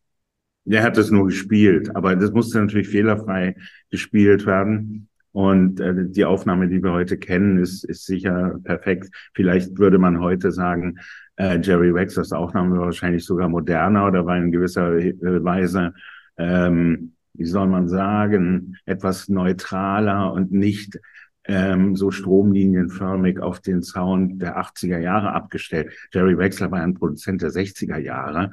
Er 0.65 0.83
hat 0.83 0.97
das 0.97 1.11
nur 1.11 1.25
gespielt, 1.25 1.95
aber 1.95 2.15
das 2.15 2.31
musste 2.31 2.59
natürlich 2.59 2.89
fehlerfrei 2.89 3.55
gespielt 3.89 4.45
werden. 4.45 5.07
Und 5.31 5.79
äh, 5.79 5.93
die 5.95 6.25
Aufnahme, 6.25 6.67
die 6.67 6.83
wir 6.83 6.91
heute 6.91 7.17
kennen, 7.17 7.57
ist, 7.57 7.85
ist 7.85 8.05
sicher 8.05 8.59
perfekt. 8.63 9.09
Vielleicht 9.33 9.77
würde 9.77 9.97
man 9.97 10.19
heute 10.19 10.51
sagen, 10.51 10.99
äh, 11.37 11.57
Jerry 11.59 11.93
Wexlers 11.93 12.33
Aufnahme 12.33 12.77
war 12.77 12.85
wahrscheinlich 12.85 13.25
sogar 13.25 13.47
moderner 13.47 14.07
oder 14.07 14.25
war 14.25 14.37
in 14.37 14.51
gewisser 14.51 14.91
Weise, 14.91 15.93
ähm, 16.37 17.13
wie 17.33 17.45
soll 17.45 17.67
man 17.67 17.87
sagen, 17.87 18.75
etwas 18.85 19.29
neutraler 19.29 20.33
und 20.33 20.51
nicht 20.51 20.99
ähm, 21.45 21.95
so 21.95 22.11
stromlinienförmig 22.11 23.39
auf 23.39 23.59
den 23.59 23.83
Sound 23.83 24.41
der 24.41 24.57
80er 24.57 24.99
Jahre 24.99 25.33
abgestellt. 25.33 25.91
Jerry 26.13 26.37
Wexler 26.37 26.71
war 26.71 26.81
ein 26.81 26.93
Produzent 26.93 27.41
der 27.41 27.51
60er 27.51 27.97
Jahre, 27.97 28.51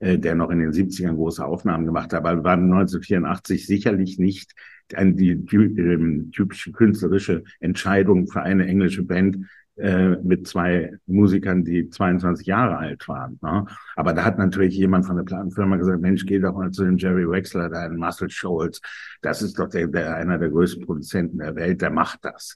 äh, 0.00 0.18
der 0.18 0.34
noch 0.34 0.50
in 0.50 0.58
den 0.58 0.72
70ern 0.72 1.14
große 1.14 1.44
Aufnahmen 1.44 1.86
gemacht 1.86 2.12
hat, 2.12 2.24
aber 2.24 2.42
war 2.42 2.54
1984 2.54 3.66
sicherlich 3.66 4.18
nicht 4.18 4.54
die, 4.90 5.36
die 5.36 5.56
ähm, 5.56 6.30
typische 6.32 6.72
künstlerische 6.72 7.44
Entscheidung 7.60 8.26
für 8.26 8.42
eine 8.42 8.66
englische 8.66 9.02
Band, 9.02 9.46
äh, 9.76 10.16
mit 10.22 10.46
zwei 10.46 10.98
Musikern, 11.06 11.64
die 11.64 11.88
22 11.88 12.46
Jahre 12.46 12.76
alt 12.76 13.08
waren. 13.08 13.38
Ne? 13.42 13.64
Aber 13.96 14.12
da 14.12 14.24
hat 14.24 14.38
natürlich 14.38 14.76
jemand 14.76 15.06
von 15.06 15.16
der 15.16 15.24
Plattenfirma 15.24 15.76
gesagt, 15.76 16.00
Mensch, 16.00 16.26
geh 16.26 16.38
doch 16.38 16.54
mal 16.54 16.70
zu 16.70 16.84
dem 16.84 16.98
Jerry 16.98 17.28
Wexler, 17.28 17.70
da 17.70 17.86
in 17.86 17.96
Muscle 17.96 18.30
Shoals. 18.30 18.80
Das 19.22 19.40
ist 19.40 19.58
doch 19.58 19.68
der, 19.68 19.86
der, 19.88 20.16
einer 20.16 20.38
der 20.38 20.50
größten 20.50 20.84
Produzenten 20.84 21.38
der 21.38 21.54
Welt, 21.54 21.80
der 21.80 21.90
macht 21.90 22.20
das. 22.22 22.54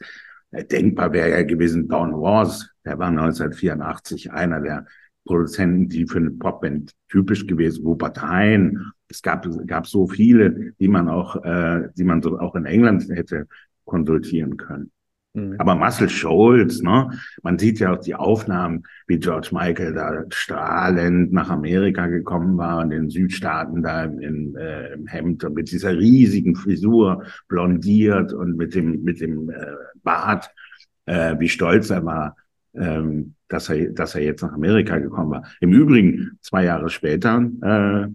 Denkbar 0.53 1.13
wäre 1.13 1.31
ja 1.31 1.43
gewesen 1.43 1.89
Don 1.89 2.13
Was, 2.13 2.71
der 2.85 2.99
war 2.99 3.09
1984 3.09 4.33
einer 4.33 4.61
der 4.61 4.87
Produzenten, 5.25 5.89
die 5.89 6.07
für 6.07 6.19
eine 6.19 6.31
Popband 6.31 6.93
typisch 7.09 7.47
gewesen, 7.47 7.85
Rupert 7.85 8.23
Hein. 8.23 8.93
Es 9.09 9.23
gab, 9.23 9.47
gab 9.67 9.87
so 9.87 10.07
viele, 10.07 10.73
die 10.79 10.89
man 10.89 11.09
auch, 11.09 11.43
äh, 11.45 11.89
die 11.97 12.05
man 12.05 12.23
so 12.23 12.39
auch 12.39 12.55
in 12.55 12.65
England 12.65 13.09
hätte 13.09 13.47
konsultieren 13.85 14.57
können. 14.57 14.91
Mhm. 15.37 15.57
Aber 15.59 15.75
Muscle 15.75 16.09
Shoals, 16.09 16.81
ne? 16.81 17.11
Man 17.43 17.59
sieht 17.59 17.79
ja 17.79 17.93
auch 17.93 18.01
die 18.01 18.15
Aufnahmen, 18.15 18.85
wie 19.07 19.19
George 19.19 19.51
Michael 19.53 19.93
da 19.93 20.25
strahlend 20.31 21.33
nach 21.33 21.51
Amerika 21.51 22.07
gekommen 22.07 22.57
war 22.57 22.79
und 22.79 22.91
in 22.91 23.03
den 23.03 23.11
Südstaaten 23.11 23.83
da 23.83 24.05
in, 24.05 24.57
äh, 24.57 24.95
im 24.95 25.07
Hemd 25.07 25.45
und 25.45 25.55
mit 25.55 25.71
dieser 25.71 25.97
riesigen 25.97 26.57
Frisur 26.57 27.25
blondiert 27.49 28.33
und 28.33 28.57
mit 28.57 28.75
dem, 28.75 29.03
mit 29.05 29.21
dem 29.21 29.51
äh, 29.51 29.75
Bart, 30.03 30.51
äh, 31.05 31.39
wie 31.39 31.51
stolz 31.51 31.91
er 31.91 32.05
war, 32.07 32.37
ähm, 32.75 33.35
dass 33.49 33.69
er, 33.69 33.91
dass 33.91 34.15
er 34.15 34.23
jetzt 34.23 34.43
nach 34.43 34.55
Amerika 34.55 34.99
gekommen 34.99 35.33
war. 35.33 35.45
Im 35.61 35.73
Übrigen, 35.75 36.39
zwei 36.41 36.65
Jahre 36.65 36.89
später, 36.89 37.47
äh, 37.63 38.07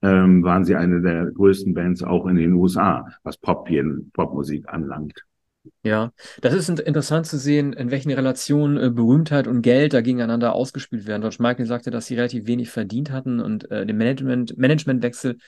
ähm, 0.00 0.42
waren 0.42 0.64
sie 0.64 0.74
eine 0.74 1.00
der 1.00 1.26
größten 1.26 1.72
Bands 1.72 2.02
auch 2.02 2.26
in 2.26 2.36
den 2.36 2.52
USA, 2.52 3.06
was 3.22 3.36
Pop 3.36 3.68
Popmusik 4.12 4.68
anlangt. 4.68 5.24
Ja, 5.82 6.12
das 6.40 6.54
ist 6.54 6.68
interessant 6.68 7.26
zu 7.26 7.38
sehen, 7.38 7.72
in 7.72 7.90
welchen 7.90 8.10
Relationen 8.10 8.76
äh, 8.76 8.90
Berühmtheit 8.90 9.46
und 9.46 9.62
Geld 9.62 9.92
da 9.92 10.00
gegeneinander 10.00 10.52
ausgespielt 10.54 11.06
werden. 11.06 11.22
George 11.22 11.38
Michael 11.40 11.66
sagte, 11.66 11.90
dass 11.90 12.06
sie 12.06 12.14
relativ 12.14 12.46
wenig 12.46 12.70
verdient 12.70 13.10
hatten 13.10 13.40
und 13.40 13.70
äh, 13.70 13.86
den 13.86 13.96
Management, 13.96 14.56
Managementwechsel 14.58 15.38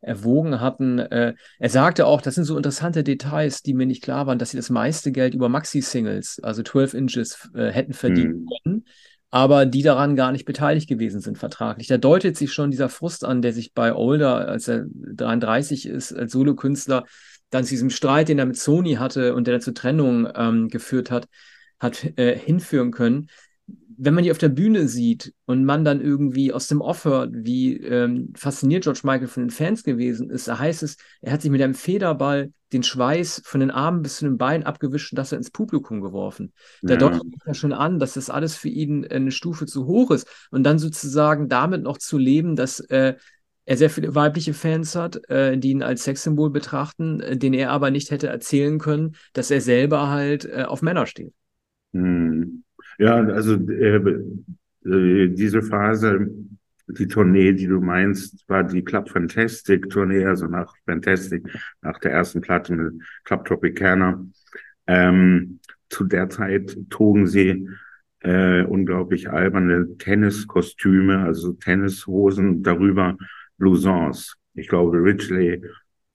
erwogen 0.00 0.60
hatten. 0.60 0.98
Äh, 0.98 1.34
er 1.58 1.68
sagte 1.68 2.06
auch, 2.06 2.20
das 2.20 2.34
sind 2.34 2.44
so 2.44 2.56
interessante 2.56 3.02
Details, 3.02 3.62
die 3.62 3.74
mir 3.74 3.86
nicht 3.86 4.02
klar 4.02 4.26
waren, 4.26 4.38
dass 4.38 4.50
sie 4.50 4.56
das 4.56 4.70
meiste 4.70 5.12
Geld 5.12 5.34
über 5.34 5.48
Maxi-Singles, 5.48 6.40
also 6.42 6.62
12 6.62 6.94
Inches, 6.94 7.50
äh, 7.54 7.70
hätten 7.70 7.92
verdienen 7.92 8.42
mhm. 8.42 8.48
können, 8.62 8.84
aber 9.30 9.66
die 9.66 9.82
daran 9.82 10.16
gar 10.16 10.32
nicht 10.32 10.44
beteiligt 10.44 10.88
gewesen 10.88 11.20
sind 11.20 11.36
vertraglich. 11.38 11.88
Da 11.88 11.98
deutet 11.98 12.36
sich 12.36 12.52
schon 12.52 12.70
dieser 12.70 12.88
Frust 12.88 13.24
an, 13.24 13.42
der 13.42 13.52
sich 13.52 13.74
bei 13.74 13.94
Older, 13.94 14.48
als 14.48 14.68
er 14.68 14.86
33 14.88 15.86
ist, 15.86 16.12
als 16.12 16.32
Solokünstler, 16.32 17.04
dann 17.50 17.64
zu 17.64 17.70
diesem 17.70 17.90
Streit, 17.90 18.28
den 18.28 18.38
er 18.38 18.46
mit 18.46 18.58
Sony 18.58 18.94
hatte 18.94 19.34
und 19.34 19.46
der 19.46 19.54
dann 19.54 19.60
zur 19.60 19.74
Trennung 19.74 20.28
ähm, 20.34 20.68
geführt 20.68 21.10
hat, 21.10 21.28
hat 21.78 22.18
äh, 22.18 22.36
hinführen 22.36 22.90
können. 22.90 23.28
Wenn 24.00 24.14
man 24.14 24.22
die 24.22 24.30
auf 24.30 24.38
der 24.38 24.48
Bühne 24.48 24.86
sieht 24.86 25.34
und 25.44 25.64
man 25.64 25.84
dann 25.84 26.00
irgendwie 26.00 26.52
aus 26.52 26.68
dem 26.68 26.80
Off 26.80 27.04
hört, 27.04 27.30
wie 27.32 27.76
ähm, 27.78 28.32
fasziniert 28.36 28.84
George 28.84 29.00
Michael 29.02 29.26
von 29.26 29.44
den 29.44 29.50
Fans 29.50 29.82
gewesen 29.82 30.30
ist, 30.30 30.46
da 30.46 30.58
heißt 30.58 30.84
es, 30.84 30.96
er 31.20 31.32
hat 31.32 31.42
sich 31.42 31.50
mit 31.50 31.60
einem 31.60 31.74
Federball 31.74 32.52
den 32.72 32.82
Schweiß 32.82 33.42
von 33.44 33.60
den 33.60 33.70
Armen 33.70 34.02
bis 34.02 34.18
zu 34.18 34.26
den 34.26 34.38
Beinen 34.38 34.64
abgewischt 34.64 35.12
und 35.12 35.16
das 35.16 35.32
er 35.32 35.38
ins 35.38 35.50
Publikum 35.50 36.00
geworfen. 36.00 36.52
Da 36.82 36.94
ja. 36.94 36.98
deutet 36.98 37.22
ja 37.46 37.54
schon 37.54 37.72
an, 37.72 37.98
dass 37.98 38.14
das 38.14 38.30
alles 38.30 38.56
für 38.56 38.68
ihn 38.68 39.06
eine 39.06 39.32
Stufe 39.32 39.66
zu 39.66 39.86
hoch 39.86 40.10
ist. 40.10 40.28
Und 40.50 40.64
dann 40.64 40.78
sozusagen 40.78 41.48
damit 41.48 41.82
noch 41.82 41.98
zu 41.98 42.18
leben, 42.18 42.56
dass 42.56 42.80
äh, 42.80 43.14
er 43.68 43.76
sehr 43.76 43.90
viele 43.90 44.14
weibliche 44.14 44.54
Fans 44.54 44.96
hat, 44.96 45.28
äh, 45.28 45.58
die 45.58 45.72
ihn 45.72 45.82
als 45.82 46.04
Sexsymbol 46.04 46.48
betrachten, 46.48 47.20
äh, 47.20 47.36
den 47.36 47.52
er 47.52 47.70
aber 47.70 47.90
nicht 47.90 48.10
hätte 48.10 48.28
erzählen 48.28 48.78
können, 48.78 49.14
dass 49.34 49.50
er 49.50 49.60
selber 49.60 50.08
halt 50.08 50.46
äh, 50.46 50.62
auf 50.62 50.80
Männer 50.80 51.04
steht. 51.04 51.34
Hm. 51.92 52.64
Ja, 52.98 53.16
also 53.16 53.56
äh, 53.56 53.96
äh, 54.86 55.28
diese 55.28 55.60
Phase, 55.60 56.30
die 56.86 57.08
Tournee, 57.08 57.52
die 57.52 57.66
du 57.66 57.82
meinst, 57.82 58.48
war 58.48 58.64
die 58.64 58.82
Club 58.82 59.10
Fantastic 59.10 59.90
Tournee, 59.90 60.24
also 60.24 60.46
nach 60.46 60.74
Fantastic, 60.86 61.46
nach 61.82 61.98
der 61.98 62.12
ersten 62.12 62.40
Platte 62.40 62.74
mit 62.74 63.02
Club 63.24 63.44
Tropicana. 63.44 64.24
Ähm, 64.86 65.60
zu 65.90 66.04
der 66.04 66.30
Zeit 66.30 66.74
trugen 66.88 67.26
sie 67.26 67.68
äh, 68.20 68.62
unglaublich 68.62 69.28
alberne 69.28 69.98
Tenniskostüme, 69.98 71.18
also 71.18 71.52
Tennishosen 71.52 72.62
darüber 72.62 73.18
Blousons. 73.58 74.36
Ich 74.54 74.68
glaube, 74.68 74.98
Ridgely 74.98 75.62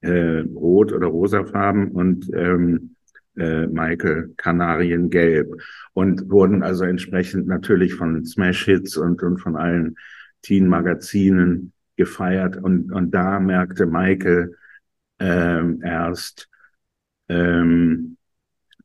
äh, 0.02 0.40
rot 0.56 0.92
oder 0.92 1.08
rosafarben 1.08 1.92
und 1.92 2.30
ähm, 2.34 2.96
äh, 3.38 3.68
Michael 3.68 4.34
Kanariengelb 4.38 5.50
und 5.94 6.30
wurden 6.30 6.62
also 6.64 6.84
entsprechend 6.84 7.48
natürlich 7.48 7.94
von 7.94 8.26
Smash 8.26 8.66
Hits 8.66 8.98
und, 8.98 9.24
und 9.24 9.40
von 9.40 9.56
allen 9.56 9.96
Teen-Magazinen 10.42 11.74
gefeiert 11.96 12.58
und, 12.58 12.92
und 12.92 13.12
da 13.12 13.40
merkte 13.40 13.86
Michael 13.86 14.56
ähm, 15.20 15.82
erst, 15.84 16.50
ähm, 17.30 18.18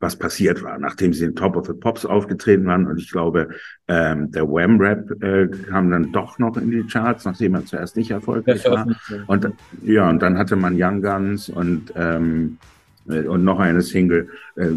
was 0.00 0.16
passiert 0.16 0.62
war, 0.62 0.78
nachdem 0.78 1.12
sie 1.12 1.24
in 1.24 1.34
Top 1.34 1.56
of 1.56 1.66
the 1.66 1.72
Pops 1.72 2.06
aufgetreten 2.06 2.66
waren. 2.66 2.86
Und 2.86 2.98
ich 2.98 3.10
glaube, 3.10 3.48
ähm, 3.88 4.30
der 4.30 4.48
Wham-Rap 4.48 5.22
äh, 5.22 5.48
kam 5.48 5.90
dann 5.90 6.12
doch 6.12 6.38
noch 6.38 6.56
in 6.56 6.70
die 6.70 6.84
Charts, 6.84 7.24
nachdem 7.24 7.54
er 7.54 7.64
zuerst 7.66 7.96
nicht 7.96 8.10
erfolgreich 8.10 8.64
war. 8.64 8.86
Und 9.26 9.50
ja, 9.82 10.08
und 10.08 10.20
dann 10.22 10.38
hatte 10.38 10.56
man 10.56 10.80
Young 10.80 11.02
Guns 11.02 11.48
und, 11.48 11.92
ähm, 11.96 12.58
äh, 13.08 13.22
und 13.22 13.42
noch 13.42 13.58
eine 13.58 13.82
Single 13.82 14.28
äh, 14.56 14.70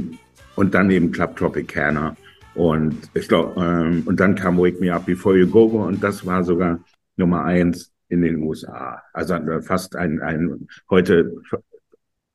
und 0.56 0.74
dann 0.74 0.90
eben 0.90 1.12
Club 1.12 1.36
Tropicana. 1.36 2.16
Und 2.56 2.98
ich 3.14 3.28
glaube, 3.28 3.62
ähm, 3.62 4.04
und 4.06 4.20
dann 4.20 4.36
kam 4.36 4.58
Wake 4.58 4.82
Me 4.82 4.94
Up 4.94 5.06
Before 5.06 5.38
You 5.38 5.48
Go 5.48 5.66
und 5.86 6.04
das 6.04 6.26
war 6.26 6.44
sogar 6.44 6.80
Nummer 7.16 7.46
eins 7.46 7.94
in 8.10 8.24
den 8.24 8.42
USA. 8.44 9.02
Also 9.14 9.38
fast 9.62 9.96
ein, 9.96 10.20
ein 10.20 10.68
heute 10.90 11.32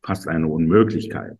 fast 0.02 0.28
eine 0.28 0.46
Unmöglichkeit. 0.46 1.36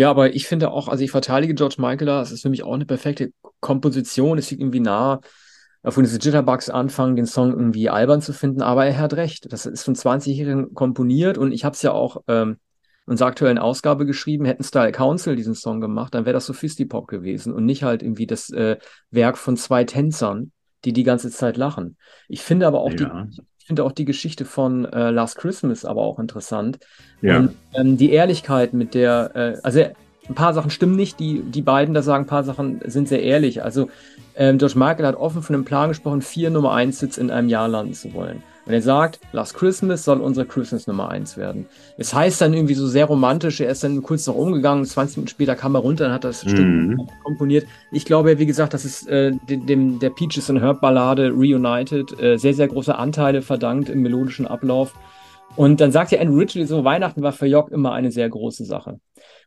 Ja, 0.00 0.08
aber 0.08 0.34
ich 0.34 0.46
finde 0.46 0.70
auch, 0.70 0.88
also 0.88 1.04
ich 1.04 1.10
verteidige 1.10 1.52
George 1.52 1.74
Michael 1.76 2.06
da, 2.06 2.22
es 2.22 2.32
ist 2.32 2.40
für 2.40 2.48
mich 2.48 2.62
auch 2.62 2.72
eine 2.72 2.86
perfekte 2.86 3.34
Komposition, 3.60 4.38
es 4.38 4.50
liegt 4.50 4.62
irgendwie 4.62 4.80
nah, 4.80 5.20
von 5.84 6.02
diese 6.02 6.16
Jitterbugs 6.16 6.70
anfangen, 6.70 7.16
den 7.16 7.26
Song 7.26 7.50
irgendwie 7.50 7.90
albern 7.90 8.22
zu 8.22 8.32
finden, 8.32 8.62
aber 8.62 8.86
er 8.86 8.96
hat 8.96 9.12
recht, 9.12 9.52
das 9.52 9.66
ist 9.66 9.82
von 9.82 9.94
20-Jährigen 9.94 10.72
komponiert 10.72 11.36
und 11.36 11.52
ich 11.52 11.66
habe 11.66 11.74
es 11.74 11.82
ja 11.82 11.92
auch 11.92 12.22
ähm, 12.28 12.56
in 13.04 13.10
unserer 13.10 13.28
aktuellen 13.28 13.58
Ausgabe 13.58 14.06
geschrieben, 14.06 14.46
hätten 14.46 14.64
Style 14.64 14.92
Council 14.92 15.36
diesen 15.36 15.54
Song 15.54 15.82
gemacht, 15.82 16.14
dann 16.14 16.24
wäre 16.24 16.32
das 16.32 16.46
Sophistipop 16.46 17.06
gewesen 17.06 17.52
und 17.52 17.66
nicht 17.66 17.82
halt 17.82 18.02
irgendwie 18.02 18.26
das 18.26 18.48
äh, 18.48 18.78
Werk 19.10 19.36
von 19.36 19.58
zwei 19.58 19.84
Tänzern, 19.84 20.50
die 20.86 20.94
die 20.94 21.04
ganze 21.04 21.28
Zeit 21.28 21.58
lachen. 21.58 21.98
Ich 22.26 22.40
finde 22.40 22.66
aber 22.66 22.80
auch 22.80 22.92
ja. 22.92 23.26
die 23.26 23.42
finde 23.64 23.84
auch 23.84 23.92
die 23.92 24.04
Geschichte 24.04 24.44
von 24.44 24.84
äh, 24.84 25.10
Last 25.10 25.36
Christmas 25.36 25.84
aber 25.84 26.02
auch 26.02 26.18
interessant. 26.18 26.78
Ja. 27.22 27.38
Und 27.38 27.56
ähm, 27.74 27.96
die 27.96 28.10
Ehrlichkeit 28.12 28.72
mit 28.72 28.94
der, 28.94 29.30
äh, 29.34 29.56
also 29.62 29.80
ein 30.28 30.34
paar 30.34 30.54
Sachen 30.54 30.70
stimmen 30.70 30.96
nicht, 30.96 31.18
die, 31.18 31.42
die 31.42 31.62
beiden 31.62 31.94
da 31.94 32.02
sagen, 32.02 32.24
ein 32.24 32.28
paar 32.28 32.44
Sachen 32.44 32.80
sind 32.84 33.08
sehr 33.08 33.22
ehrlich. 33.22 33.62
Also 33.62 33.88
ähm, 34.36 34.58
George 34.58 34.78
Michael 34.78 35.06
hat 35.06 35.16
offen 35.16 35.42
von 35.42 35.54
einem 35.54 35.64
Plan 35.64 35.88
gesprochen, 35.88 36.22
vier 36.22 36.50
Nummer 36.50 36.72
1 36.72 36.98
Sitz 36.98 37.18
in 37.18 37.30
einem 37.30 37.48
Jahr 37.48 37.68
landen 37.68 37.94
zu 37.94 38.12
wollen. 38.14 38.42
Und 38.70 38.74
er 38.74 38.82
sagt, 38.82 39.18
Last 39.32 39.54
Christmas 39.54 40.04
soll 40.04 40.20
unsere 40.20 40.46
Christmas 40.46 40.86
Nummer 40.86 41.08
1 41.08 41.36
werden. 41.36 41.66
Es 41.98 42.14
heißt 42.14 42.40
dann 42.40 42.54
irgendwie 42.54 42.74
so 42.74 42.86
sehr 42.86 43.06
romantisch, 43.06 43.60
er 43.60 43.68
ist 43.68 43.82
dann 43.82 44.00
kurz 44.00 44.28
noch 44.28 44.36
umgegangen, 44.36 44.84
20 44.84 45.16
Minuten 45.16 45.28
später 45.28 45.56
kam 45.56 45.74
er 45.74 45.80
runter 45.80 46.06
und 46.06 46.12
hat 46.12 46.22
das 46.22 46.44
mhm. 46.44 46.50
Stück 46.50 47.08
komponiert. 47.24 47.66
Ich 47.90 48.04
glaube, 48.04 48.38
wie 48.38 48.46
gesagt, 48.46 48.72
das 48.72 48.84
ist 48.84 49.08
äh, 49.08 49.32
dem, 49.48 49.98
der 49.98 50.10
Peaches 50.10 50.48
and 50.50 50.60
Herb 50.60 50.80
Ballade 50.80 51.30
Reunited 51.30 52.16
äh, 52.22 52.36
sehr, 52.36 52.54
sehr 52.54 52.68
große 52.68 52.94
Anteile 52.94 53.42
verdankt 53.42 53.88
im 53.88 54.02
melodischen 54.02 54.46
Ablauf. 54.46 54.94
Und 55.56 55.80
dann 55.80 55.90
sagt 55.90 56.12
ja 56.12 56.20
Andrew 56.20 56.38
Ridgely 56.38 56.64
so, 56.64 56.84
Weihnachten 56.84 57.22
war 57.22 57.32
für 57.32 57.46
Jock 57.46 57.72
immer 57.72 57.92
eine 57.92 58.12
sehr 58.12 58.28
große 58.28 58.64
Sache. 58.64 59.00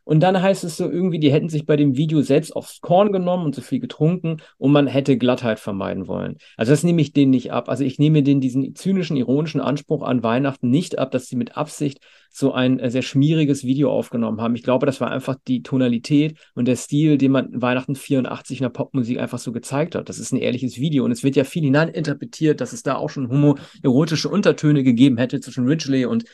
Und 0.04 0.20
dann 0.20 0.40
heißt 0.40 0.64
es 0.64 0.76
so 0.76 0.90
irgendwie, 0.90 1.18
die 1.18 1.32
hätten 1.32 1.48
sich 1.48 1.66
bei 1.66 1.76
dem 1.76 1.96
Video 1.96 2.20
selbst 2.20 2.54
aufs 2.54 2.80
Korn 2.80 3.10
genommen 3.10 3.46
und 3.46 3.54
so 3.54 3.62
viel 3.62 3.80
getrunken 3.80 4.36
und 4.58 4.70
man 4.70 4.86
hätte 4.86 5.16
Glattheit 5.16 5.58
vermeiden 5.58 6.06
wollen. 6.06 6.36
Also 6.56 6.72
das 6.72 6.84
nehme 6.84 7.00
ich 7.00 7.12
denen 7.12 7.30
nicht 7.30 7.52
ab. 7.52 7.68
Also 7.68 7.84
ich 7.84 7.98
nehme 7.98 8.22
denen 8.22 8.40
diesen 8.40 8.74
zynischen, 8.74 9.16
ironischen 9.16 9.60
Anspruch 9.60 10.02
an 10.02 10.22
Weihnachten 10.22 10.68
nicht 10.68 10.98
ab, 10.98 11.10
dass 11.10 11.26
sie 11.26 11.36
mit 11.36 11.56
Absicht 11.56 12.00
so 12.30 12.52
ein 12.52 12.80
äh, 12.80 12.90
sehr 12.90 13.02
schmieriges 13.02 13.64
Video 13.64 13.90
aufgenommen 13.92 14.40
haben. 14.40 14.56
Ich 14.56 14.64
glaube, 14.64 14.86
das 14.86 15.00
war 15.00 15.10
einfach 15.10 15.36
die 15.46 15.62
Tonalität 15.62 16.36
und 16.54 16.66
der 16.66 16.76
Stil, 16.76 17.16
den 17.16 17.30
man 17.30 17.62
Weihnachten 17.62 17.94
84 17.94 18.58
in 18.58 18.64
der 18.64 18.70
Popmusik 18.70 19.18
einfach 19.18 19.38
so 19.38 19.52
gezeigt 19.52 19.94
hat. 19.94 20.08
Das 20.08 20.18
ist 20.18 20.32
ein 20.32 20.38
ehrliches 20.38 20.78
Video 20.78 21.04
und 21.04 21.12
es 21.12 21.22
wird 21.22 21.36
ja 21.36 21.44
viel 21.44 21.62
hineininterpretiert, 21.62 22.60
dass 22.60 22.72
es 22.72 22.82
da 22.82 22.96
auch 22.96 23.08
schon 23.08 23.28
homoerotische 23.28 24.28
Untertöne 24.28 24.82
gegeben 24.82 25.16
hätte 25.16 25.40
zwischen 25.40 25.66
Ridgely 25.66 26.06
und 26.06 26.24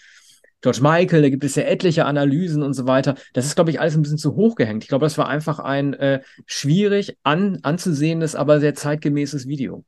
George 0.63 0.81
Michael, 0.83 1.23
da 1.23 1.31
gibt 1.31 1.45
es 1.45 1.55
ja 1.55 1.63
etliche 1.63 2.05
Analysen 2.05 2.63
und 2.63 2.75
so 2.75 2.87
weiter. 2.87 3.15
Das 3.33 3.47
ist, 3.47 3.55
glaube 3.55 3.71
ich, 3.71 3.81
alles 3.81 3.97
ein 3.97 4.03
bisschen 4.03 4.19
zu 4.19 4.37
hoch 4.37 4.57
gehängt. 4.57 4.85
Ich 4.85 4.89
glaube, 4.89 5.07
das 5.07 5.17
war 5.17 5.29
einfach 5.29 5.59
ein 5.59 5.95
äh, 5.95 6.21
schwierig 6.47 7.17
an, 7.23 7.59
anzusehendes, 7.63 8.35
aber 8.35 8.61
sehr 8.61 8.75
zeitgemäßes 8.75 9.47
Video. 9.47 9.85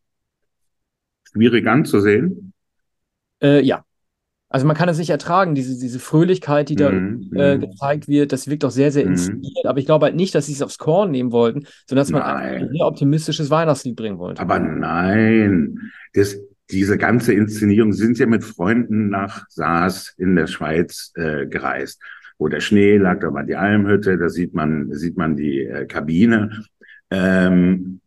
Schwierig 1.33 1.67
anzusehen? 1.67 2.53
Äh, 3.43 3.63
ja. 3.63 3.85
Also 4.49 4.67
man 4.67 4.77
kann 4.77 4.89
es 4.91 4.99
nicht 4.99 5.09
ertragen, 5.09 5.55
diese, 5.55 5.79
diese 5.79 5.99
Fröhlichkeit, 5.99 6.69
die 6.69 6.77
da 6.77 6.91
mm, 6.91 7.31
äh, 7.35 7.59
gezeigt 7.59 8.07
wird, 8.07 8.33
das 8.33 8.49
wirkt 8.49 8.67
auch 8.67 8.71
sehr, 8.71 8.93
sehr 8.93 9.07
mhm. 9.07 9.13
inszeniert. 9.13 9.65
Mm. 9.65 9.69
Aber 9.69 9.79
ich 9.79 9.87
glaube 9.87 10.05
halt 10.05 10.15
nicht, 10.15 10.35
dass 10.35 10.45
sie 10.45 10.53
es 10.53 10.61
aufs 10.61 10.77
Korn 10.77 11.11
nehmen 11.11 11.33
wollten, 11.33 11.67
sondern 11.87 12.03
dass 12.03 12.11
man 12.11 12.21
ein 12.21 12.69
sehr 12.71 12.87
optimistisches 12.87 13.49
Weihnachtslied 13.49 13.97
bringen 13.97 14.19
wollte. 14.19 14.43
Aber 14.43 14.59
nein, 14.59 15.79
das, 16.13 16.37
diese 16.73 16.99
ganze 16.99 17.35
Inszenierung 17.35 17.93
sind 17.93 18.19
ja 18.19 18.27
mit 18.27 18.45
Freunden 18.45 19.11
nach 19.11 19.47
Saas 19.49 20.15
in 20.17 20.35
der 20.37 20.47
Schweiz 20.47 21.13
äh, 21.15 21.47
gereist, 21.47 22.03
wo 22.39 22.49
der 22.49 22.61
Schnee 22.61 22.97
lag, 22.97 23.21
da 23.21 23.33
war 23.33 23.45
die 23.45 23.57
Almhütte, 23.57 24.19
da 24.19 24.29
sieht 24.29 24.55
man, 24.55 24.93
sieht 24.93 25.17
man 25.17 25.37
die 25.37 25.61
äh, 25.61 25.87
Kabine. 25.87 26.65
Ähm, 27.11 28.01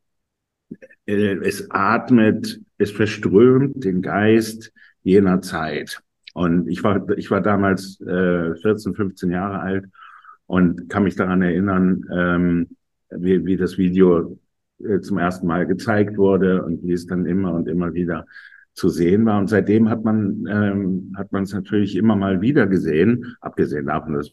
äh, 1.06 1.36
es 1.44 1.70
atmet, 1.70 2.60
es 2.78 2.92
verströmt 2.92 3.84
den 3.84 4.02
Geist 4.02 4.74
jener 5.04 5.42
Zeit. 5.42 6.02
Und 6.34 6.68
ich 6.68 6.84
war, 6.84 7.08
ich 7.18 7.32
war 7.32 7.42
damals 7.42 8.02
äh, 8.02 8.56
14, 8.56 8.96
15 8.96 9.32
Jahre 9.32 9.60
alt 9.60 9.86
und 10.48 10.90
kann 10.90 11.04
mich 11.04 11.16
daran 11.16 11.42
erinnern, 11.42 12.04
ähm, 12.12 12.68
wie, 13.12 13.46
wie 13.46 13.58
das 13.58 13.78
Video 13.78 14.38
äh, 14.84 15.00
zum 15.00 15.18
ersten 15.18 15.48
Mal 15.48 15.66
gezeigt 15.66 16.18
wurde 16.18 16.64
und 16.64 16.84
wie 16.84 16.94
es 16.94 17.06
dann 17.08 17.26
immer 17.26 17.54
und 17.54 17.68
immer 17.68 17.94
wieder 17.94 18.26
zu 18.76 18.90
sehen 18.90 19.26
war. 19.26 19.40
Und 19.40 19.50
seitdem 19.50 19.90
hat 19.90 20.04
man 20.04 20.46
ähm, 20.50 21.14
hat 21.18 21.32
man 21.32 21.44
es 21.44 21.54
natürlich 21.54 21.96
immer 21.96 22.16
mal 22.16 22.42
wieder 22.42 22.68
gesehen, 22.68 23.36
abgesehen 23.42 23.88
davon, 23.88 24.14
dass 24.14 24.32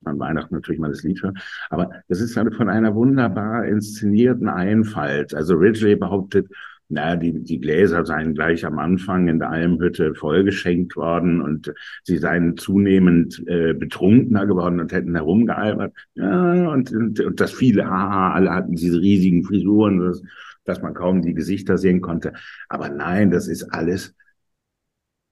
man 0.00 0.18
Weihnachten 0.18 0.54
natürlich 0.54 0.80
mal 0.80 0.90
das 0.90 1.02
Lied 1.02 1.22
hört. 1.22 1.38
Aber 1.70 1.90
das 2.08 2.20
ist 2.20 2.36
halt 2.36 2.54
von 2.54 2.68
einer 2.68 2.94
wunderbar 2.94 3.64
inszenierten 3.66 4.48
Einfalt. 4.48 5.34
Also 5.34 5.54
Ridgely 5.54 5.96
behauptet, 5.96 6.48
naja, 6.88 7.16
die, 7.16 7.42
die 7.42 7.60
Gläser 7.60 8.04
seien 8.04 8.34
gleich 8.34 8.64
am 8.66 8.78
Anfang 8.78 9.28
in 9.28 9.38
der 9.38 9.50
Almhütte 9.50 10.14
vollgeschenkt 10.14 10.96
worden 10.96 11.40
und 11.40 11.72
sie 12.02 12.18
seien 12.18 12.56
zunehmend 12.56 13.42
äh, 13.46 13.72
betrunkener 13.72 14.46
geworden 14.46 14.80
und 14.80 14.92
hätten 14.92 15.14
herumgealbert. 15.14 15.94
Ja, 16.14 16.68
und, 16.68 16.92
und, 16.92 17.20
und 17.20 17.40
das 17.40 17.52
viele, 17.52 17.86
haha, 17.86 18.34
alle 18.34 18.50
hatten 18.50 18.74
diese 18.74 19.00
riesigen 19.00 19.44
Frisuren, 19.44 20.00
das, 20.00 20.22
dass 20.64 20.82
man 20.82 20.94
kaum 20.94 21.22
die 21.22 21.34
Gesichter 21.34 21.78
sehen 21.78 22.00
konnte. 22.00 22.32
Aber 22.68 22.88
nein, 22.88 23.30
das 23.30 23.48
ist 23.48 23.64
alles 23.64 24.14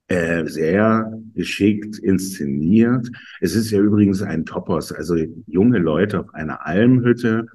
äh, 0.07 0.45
sehr 0.45 1.11
geschickt 1.33 1.97
inszeniert. 1.97 3.09
Es 3.41 3.55
ist 3.55 3.71
ja 3.71 3.79
übrigens 3.79 4.21
ein 4.21 4.45
Topos, 4.45 4.91
also 4.91 5.15
junge 5.47 5.79
Leute 5.79 6.19
auf 6.19 6.33
einer 6.33 6.65
Almhütte, 6.65 7.47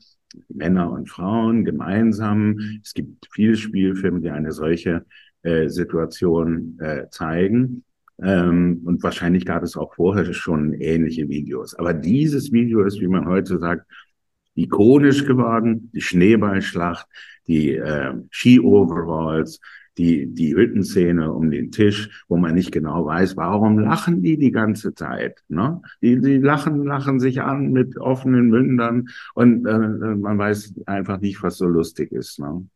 Männer 0.48 0.90
und 0.90 1.08
Frauen 1.08 1.64
gemeinsam. 1.64 2.58
Es 2.82 2.94
gibt 2.94 3.26
viele 3.32 3.56
Spielfilme, 3.56 4.20
die 4.20 4.30
eine 4.30 4.52
solche 4.52 5.04
äh, 5.42 5.68
Situation 5.68 6.78
äh, 6.80 7.08
zeigen. 7.10 7.84
Ähm, 8.20 8.82
und 8.84 9.02
wahrscheinlich 9.02 9.44
gab 9.46 9.62
es 9.62 9.76
auch 9.76 9.94
vorher 9.94 10.32
schon 10.32 10.74
ähnliche 10.74 11.28
Videos. 11.28 11.74
Aber 11.74 11.94
dieses 11.94 12.50
Video 12.52 12.82
ist, 12.82 13.00
wie 13.00 13.08
man 13.08 13.26
heute 13.26 13.58
sagt, 13.58 13.86
ikonisch 14.54 15.24
geworden. 15.24 15.90
Die 15.94 16.00
Schneeballschlacht, 16.00 17.06
die 17.48 17.74
äh, 17.74 18.14
Ski-Overalls, 18.30 19.60
die, 19.98 20.32
die 20.32 20.54
Hüttenszene 20.54 21.32
um 21.32 21.50
den 21.50 21.72
Tisch, 21.72 22.24
wo 22.28 22.36
man 22.36 22.54
nicht 22.54 22.70
genau 22.70 23.04
weiß, 23.04 23.36
warum 23.36 23.78
lachen 23.80 24.22
die 24.22 24.38
die 24.38 24.52
ganze 24.52 24.94
Zeit. 24.94 25.42
Ne? 25.48 25.82
Die, 26.00 26.20
die 26.20 26.38
lachen, 26.38 26.84
lachen 26.84 27.18
sich 27.18 27.42
an 27.42 27.72
mit 27.72 27.98
offenen 27.98 28.48
Mündern 28.48 29.08
und 29.34 29.66
äh, 29.66 29.78
man 29.78 30.38
weiß 30.38 30.74
einfach 30.86 31.20
nicht, 31.20 31.42
was 31.42 31.58
so 31.58 31.66
lustig 31.66 32.12
ist. 32.12 32.38
Ne? 32.38 32.68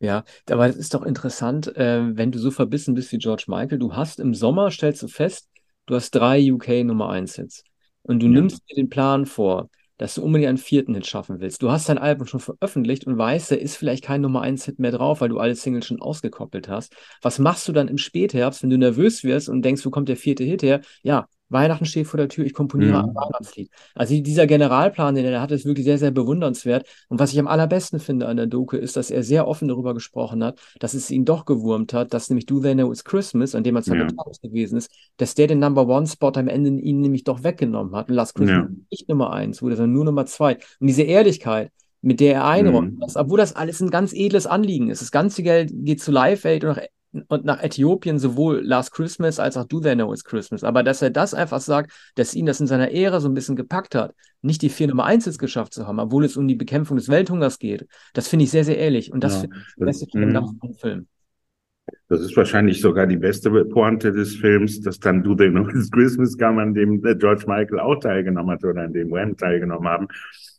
Ja, 0.00 0.24
aber 0.50 0.66
es 0.66 0.76
ist 0.76 0.94
doch 0.94 1.02
interessant, 1.02 1.74
äh, 1.76 2.16
wenn 2.16 2.30
du 2.30 2.38
so 2.38 2.50
verbissen 2.50 2.94
bist 2.94 3.10
wie 3.12 3.18
George 3.18 3.44
Michael. 3.48 3.78
Du 3.78 3.94
hast 3.94 4.20
im 4.20 4.34
Sommer, 4.34 4.70
stellst 4.70 5.02
du 5.02 5.08
fest, 5.08 5.48
du 5.86 5.94
hast 5.94 6.10
drei 6.12 6.52
UK 6.52 6.84
Nummer 6.84 7.10
1 7.10 7.36
Hits. 7.36 7.64
Und 8.02 8.22
du 8.22 8.26
ja. 8.26 8.32
nimmst 8.32 8.62
dir 8.68 8.76
den 8.76 8.88
Plan 8.88 9.26
vor, 9.26 9.68
dass 10.00 10.14
du 10.14 10.22
unbedingt 10.22 10.48
einen 10.48 10.56
vierten 10.58 10.94
Hit 10.94 11.06
schaffen 11.06 11.40
willst. 11.40 11.60
Du 11.62 11.70
hast 11.70 11.90
dein 11.90 11.98
Album 11.98 12.26
schon 12.26 12.40
veröffentlicht 12.40 13.06
und 13.06 13.18
weißt, 13.18 13.50
da 13.50 13.56
ist 13.56 13.76
vielleicht 13.76 14.02
kein 14.02 14.22
Nummer 14.22 14.40
1 14.40 14.64
Hit 14.64 14.78
mehr 14.78 14.92
drauf, 14.92 15.20
weil 15.20 15.28
du 15.28 15.38
alle 15.38 15.54
Singles 15.54 15.84
schon 15.84 16.00
ausgekoppelt 16.00 16.70
hast. 16.70 16.94
Was 17.20 17.38
machst 17.38 17.68
du 17.68 17.72
dann 17.72 17.86
im 17.86 17.98
Spätherbst, 17.98 18.62
wenn 18.62 18.70
du 18.70 18.78
nervös 18.78 19.24
wirst 19.24 19.50
und 19.50 19.60
denkst, 19.60 19.84
wo 19.84 19.90
kommt 19.90 20.08
der 20.08 20.16
vierte 20.16 20.42
Hit 20.42 20.62
her? 20.62 20.80
Ja, 21.02 21.28
Weihnachten 21.50 21.84
steht 21.84 22.06
vor 22.06 22.18
der 22.18 22.28
Tür, 22.28 22.46
ich 22.46 22.54
komponiere 22.54 23.02
mhm. 23.02 23.10
ein 23.10 23.14
Weihnachtslied. 23.14 23.70
Also 23.94 24.20
dieser 24.20 24.46
Generalplan, 24.46 25.14
den 25.14 25.24
er 25.26 25.40
hat, 25.40 25.50
ist 25.50 25.66
wirklich 25.66 25.84
sehr, 25.84 25.98
sehr 25.98 26.10
bewundernswert. 26.10 26.86
Und 27.08 27.18
was 27.18 27.32
ich 27.32 27.38
am 27.38 27.48
allerbesten 27.48 28.00
finde 28.00 28.26
an 28.26 28.36
der 28.36 28.46
Doku, 28.46 28.76
ist, 28.76 28.96
dass 28.96 29.10
er 29.10 29.22
sehr 29.22 29.46
offen 29.46 29.68
darüber 29.68 29.92
gesprochen 29.94 30.42
hat, 30.42 30.60
dass 30.78 30.94
es 30.94 31.10
ihn 31.10 31.24
doch 31.24 31.44
gewurmt 31.44 31.92
hat, 31.92 32.14
dass 32.14 32.30
nämlich 32.30 32.46
Do 32.46 32.60
They 32.60 32.74
Know 32.74 32.90
It's 32.90 33.04
Christmas, 33.04 33.54
an 33.54 33.64
dem 33.64 33.76
er 33.76 33.82
zwar 33.82 33.96
ja. 33.96 34.06
gewesen 34.42 34.78
ist, 34.78 34.90
dass 35.16 35.34
der 35.34 35.48
den 35.48 35.58
Number 35.58 35.86
One 35.86 36.06
Spot 36.06 36.32
am 36.34 36.48
Ende 36.48 36.70
ihn 36.70 37.00
nämlich 37.00 37.24
doch 37.24 37.42
weggenommen 37.42 37.94
hat. 37.94 38.08
Und 38.08 38.14
Last 38.14 38.34
Christmas 38.34 38.68
ja. 38.70 38.76
nicht 38.90 39.08
Nummer 39.08 39.32
eins, 39.32 39.60
wurde 39.60 39.76
sondern 39.76 39.92
nur 39.92 40.04
Nummer 40.04 40.26
zwei. 40.26 40.58
Und 40.78 40.86
diese 40.86 41.02
Ehrlichkeit, 41.02 41.70
mit 42.02 42.20
der 42.20 42.34
er 42.34 42.46
einräumt, 42.46 42.98
mhm. 42.98 43.04
obwohl 43.14 43.38
das 43.38 43.54
alles 43.54 43.80
ein 43.80 43.90
ganz 43.90 44.12
edles 44.14 44.46
Anliegen 44.46 44.88
ist. 44.88 45.02
Das 45.02 45.10
ganze 45.10 45.42
Geld 45.42 45.70
geht 45.72 46.00
zu 46.00 46.12
Live 46.12 46.44
Aid 46.44 46.64
und 46.64 46.70
nach 46.70 46.82
und 47.12 47.44
nach 47.44 47.62
Äthiopien 47.62 48.18
sowohl 48.18 48.60
Last 48.64 48.92
Christmas 48.92 49.40
als 49.40 49.56
auch 49.56 49.64
Do 49.64 49.80
They 49.80 49.94
Know 49.94 50.12
It's 50.12 50.24
Christmas. 50.24 50.62
Aber 50.62 50.82
dass 50.82 51.02
er 51.02 51.10
das 51.10 51.34
einfach 51.34 51.60
sagt, 51.60 51.92
dass 52.14 52.34
ihn 52.34 52.46
das 52.46 52.60
in 52.60 52.66
seiner 52.66 52.90
Ehre 52.90 53.20
so 53.20 53.28
ein 53.28 53.34
bisschen 53.34 53.56
gepackt 53.56 53.94
hat, 53.94 54.14
nicht 54.42 54.62
die 54.62 54.68
vier 54.68 54.88
Nummer 54.88 55.04
eins 55.04 55.26
jetzt 55.26 55.38
geschafft 55.38 55.74
zu 55.74 55.86
haben, 55.86 55.98
obwohl 55.98 56.24
es 56.24 56.36
um 56.36 56.46
die 56.46 56.54
Bekämpfung 56.54 56.96
des 56.96 57.08
Welthungers 57.08 57.58
geht, 57.58 57.86
das 58.14 58.28
finde 58.28 58.44
ich 58.44 58.50
sehr, 58.50 58.64
sehr 58.64 58.78
ehrlich. 58.78 59.12
Und 59.12 59.24
das 59.24 59.34
ja, 59.34 59.40
finde 59.40 59.56
ich 59.56 59.74
das 59.76 59.86
beste 59.86 60.18
von 60.18 60.58
dem 60.62 60.74
Film. 60.74 61.06
Das 62.08 62.20
ist 62.20 62.36
wahrscheinlich 62.36 62.80
sogar 62.80 63.06
die 63.06 63.16
beste 63.16 63.50
Pointe 63.64 64.12
des 64.12 64.36
Films, 64.36 64.80
dass 64.80 65.00
dann 65.00 65.24
Do 65.24 65.34
They 65.34 65.50
Know 65.50 65.68
It's 65.68 65.90
Christmas 65.90 66.36
kam, 66.36 66.58
an 66.58 66.74
dem 66.74 67.02
George 67.02 67.44
Michael 67.48 67.80
auch 67.80 67.96
teilgenommen 67.96 68.52
hat 68.52 68.64
oder 68.64 68.82
an 68.82 68.92
dem 68.92 69.10
Wham 69.10 69.36
teilgenommen 69.36 69.88
haben. 69.88 70.08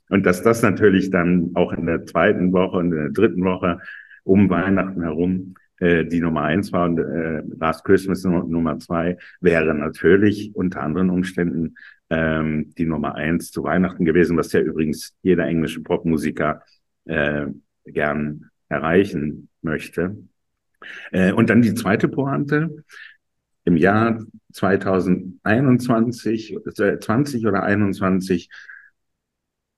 Und 0.10 0.26
dass 0.26 0.44
das 0.44 0.62
natürlich 0.62 1.10
dann 1.10 1.52
auch 1.54 1.72
in 1.72 1.86
der 1.86 2.06
zweiten 2.06 2.52
Woche 2.52 2.78
und 2.78 2.92
in 2.92 2.98
der 2.98 3.10
dritten 3.12 3.46
Woche 3.46 3.80
um 4.24 4.50
Weihnachten 4.50 5.02
herum 5.02 5.56
äh, 5.82 6.06
die 6.06 6.22
Nummer 6.22 6.44
eins 6.44 6.72
war 6.72 6.86
und 6.86 7.00
äh, 7.00 7.42
Last 7.60 7.84
Christmas 7.84 8.24
Nummer 8.24 8.80
zwei 8.80 9.18
wäre 9.40 9.74
natürlich 9.74 10.56
unter 10.56 10.84
anderen 10.84 11.10
Umständen 11.10 11.76
ähm, 12.12 12.76
die 12.78 12.86
Nummer 12.86 13.16
eins 13.16 13.50
zu 13.52 13.64
Weihnachten 13.64 14.06
gewesen, 14.06 14.38
was 14.38 14.54
ja 14.54 14.60
übrigens 14.60 15.16
jeder 15.24 15.48
englische 15.48 15.82
Popmusiker 15.82 16.62
äh, 17.06 17.48
gern 17.86 18.52
erreichen 18.70 19.50
möchte. 19.64 20.18
Äh, 21.12 21.32
und 21.32 21.50
dann 21.50 21.64
die 21.64 21.74
zweite 21.74 22.08
Pointe. 22.08 22.84
Im 23.64 23.76
Jahr 23.76 24.24
2021, 24.54 26.58
20 27.00 27.44
äh, 27.44 27.48
oder 27.48 27.64
21 27.64 28.52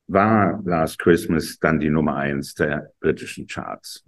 war 0.07 0.61
Last 0.65 0.99
Christmas 0.99 1.59
dann 1.59 1.79
die 1.79 1.89
Nummer 1.89 2.17
eins 2.17 2.55
der 2.55 2.91
britischen 2.99 3.47
Charts. 3.47 4.03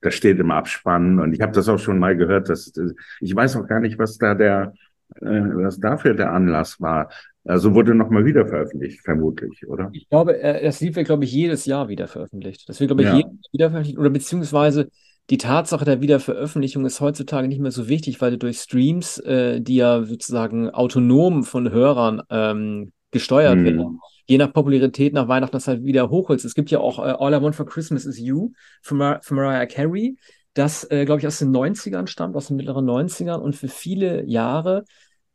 Das 0.00 0.14
steht 0.14 0.38
im 0.38 0.50
Abspann 0.50 1.18
und 1.18 1.32
ich 1.32 1.40
habe 1.40 1.52
das 1.52 1.68
auch 1.68 1.78
schon 1.78 1.98
mal 1.98 2.16
gehört. 2.16 2.48
Dass, 2.48 2.72
ich 3.20 3.34
weiß 3.34 3.56
auch 3.56 3.66
gar 3.66 3.80
nicht, 3.80 3.98
was 3.98 4.18
da 4.18 4.34
der, 4.34 4.74
äh, 5.16 5.26
was 5.26 5.80
dafür 5.80 6.14
der 6.14 6.32
Anlass 6.32 6.80
war. 6.80 7.10
Also 7.44 7.74
wurde 7.74 7.94
nochmal 7.94 8.26
wieder 8.26 8.46
veröffentlicht, 8.46 9.00
vermutlich, 9.00 9.66
oder? 9.66 9.88
Ich 9.92 10.08
glaube, 10.08 10.40
äh, 10.40 10.62
das 10.62 10.80
Lied 10.80 10.96
wird, 10.96 11.06
glaube 11.06 11.24
ich, 11.24 11.32
jedes 11.32 11.64
Jahr 11.64 11.88
wieder 11.88 12.06
veröffentlicht. 12.06 12.68
Das 12.68 12.78
wird, 12.78 12.88
glaube 12.88 13.02
ich, 13.02 13.08
ja. 13.08 13.16
jedes 13.16 13.32
Jahr 13.32 13.52
wieder 13.52 13.70
veröffentlicht. 13.70 13.98
Oder 13.98 14.10
beziehungsweise 14.10 14.90
die 15.30 15.38
Tatsache 15.38 15.84
der 15.84 16.00
Wiederveröffentlichung 16.00 16.86
ist 16.86 17.00
heutzutage 17.00 17.48
nicht 17.48 17.60
mehr 17.60 17.70
so 17.70 17.88
wichtig, 17.88 18.20
weil 18.20 18.32
du 18.32 18.38
durch 18.38 18.58
Streams, 18.58 19.18
äh, 19.18 19.60
die 19.60 19.76
ja 19.76 20.02
sozusagen 20.02 20.70
autonom 20.70 21.44
von 21.44 21.70
Hörern 21.70 22.22
ähm, 22.30 22.92
gesteuert 23.10 23.56
hm. 23.56 23.64
werden, 23.64 24.00
je 24.26 24.38
nach 24.38 24.52
Popularität 24.52 25.14
nach 25.14 25.28
Weihnachten 25.28 25.52
das 25.52 25.68
halt 25.68 25.84
wieder 25.84 26.10
hochholst. 26.10 26.44
Es 26.44 26.54
gibt 26.54 26.70
ja 26.70 26.80
auch 26.80 26.98
äh, 26.98 27.14
All 27.18 27.32
I 27.32 27.42
Want 27.42 27.56
for 27.56 27.66
Christmas 27.66 28.04
is 28.04 28.18
You 28.18 28.52
von, 28.82 28.98
Mar 28.98 29.20
von 29.22 29.36
Mariah 29.36 29.66
Carey, 29.66 30.18
das, 30.54 30.84
äh, 30.90 31.04
glaube 31.04 31.20
ich, 31.20 31.26
aus 31.26 31.38
den 31.38 31.54
90ern 31.54 32.06
stammt, 32.06 32.36
aus 32.36 32.48
den 32.48 32.56
mittleren 32.56 32.84
90ern 32.84 33.38
und 33.38 33.56
für 33.56 33.68
viele 33.68 34.24
Jahre 34.26 34.84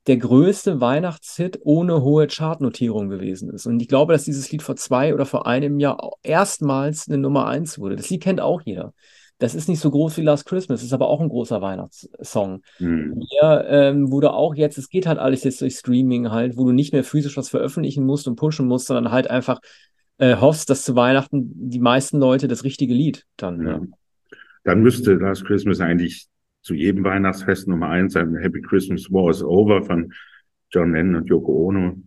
der 0.08 0.18
größte 0.18 0.82
Weihnachtshit 0.82 1.60
ohne 1.64 2.02
hohe 2.02 2.28
Chartnotierung 2.28 3.10
gewesen 3.10 3.50
ist. 3.50 3.66
Und 3.66 3.80
ich 3.80 3.88
glaube, 3.88 4.14
dass 4.14 4.26
dieses 4.26 4.52
Lied 4.52 4.62
vor 4.62 4.76
zwei 4.76 5.14
oder 5.14 5.26
vor 5.26 5.48
einem 5.48 5.80
Jahr 5.80 6.12
erstmals 6.24 7.08
eine 7.08 7.18
Nummer 7.18 7.48
eins 7.48 7.80
wurde. 7.80 7.96
Das 7.96 8.10
Lied 8.10 8.22
kennt 8.22 8.42
auch 8.42 8.62
jeder. 8.66 8.94
Das 9.40 9.56
ist 9.56 9.68
nicht 9.68 9.80
so 9.80 9.92
groß 9.92 10.18
wie 10.18 10.22
Last 10.22 10.46
Christmas, 10.46 10.84
ist 10.84 10.94
aber 10.94 11.08
auch 11.08 11.20
ein 11.20 11.30
großer 11.30 11.62
Weihnachtssong. 11.62 12.62
Mhm. 12.80 13.24
Der 13.42 13.66
ähm, 13.68 14.12
wurde 14.12 14.32
auch 14.32 14.56
jetzt, 14.56 14.78
es 14.78 14.90
geht 14.90 15.06
halt 15.06 15.20
alles 15.20 15.44
jetzt 15.44 15.62
durch 15.62 15.76
Streaming 15.76 16.32
halt, 16.32 16.56
wo 16.56 16.66
du 16.66 16.72
nicht 16.72 16.94
mehr 16.94 17.04
physisch 17.04 17.36
was 17.36 17.50
veröffentlichen 17.50 18.06
musst 18.06 18.28
und 18.28 18.36
pushen 18.36 18.68
musst, 18.68 18.88
sondern 18.88 19.12
halt 19.12 19.30
einfach 19.30 19.60
äh, 20.20 20.38
hoffst, 20.38 20.70
dass 20.70 20.86
zu 20.86 20.96
Weihnachten 20.96 21.52
die 21.70 21.80
meisten 21.80 22.20
Leute 22.20 22.48
das 22.48 22.64
richtige 22.64 22.94
Lied 22.94 23.26
dann. 23.36 23.68
Ja. 23.68 23.82
Dann 24.64 24.82
müsste 24.82 25.16
Last 25.16 25.46
Christmas 25.46 25.82
eigentlich 25.82 26.28
zu 26.62 26.74
jedem 26.74 27.04
Weihnachtsfest 27.04 27.68
Nummer 27.68 27.90
eins 27.90 28.14
sein. 28.14 28.36
Happy 28.36 28.62
Christmas 28.62 29.12
War 29.12 29.30
is 29.30 29.44
Over 29.44 29.84
von 29.84 30.14
John 30.72 30.94
Lennon 30.94 31.16
und 31.16 31.28
Yoko 31.28 31.68
Ono. 31.68 31.98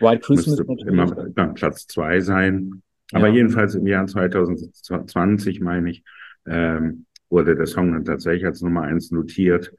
White 0.00 0.20
Christmas 0.20 0.58
müsste 0.66 0.88
immer, 0.88 1.26
immer 1.26 1.48
Platz 1.54 1.86
zwei 1.86 2.20
sein. 2.20 2.82
Aber 3.12 3.28
ja. 3.28 3.34
jedenfalls 3.34 3.74
im 3.74 3.86
Jahr 3.86 4.06
2020, 4.06 5.60
meine 5.60 5.90
ich, 5.90 6.02
ähm, 6.46 7.06
wurde 7.28 7.56
der 7.56 7.66
Song 7.66 7.92
dann 7.92 8.04
tatsächlich 8.04 8.46
als 8.46 8.62
Nummer 8.62 8.82
eins 8.82 9.10
notiert, 9.10 9.72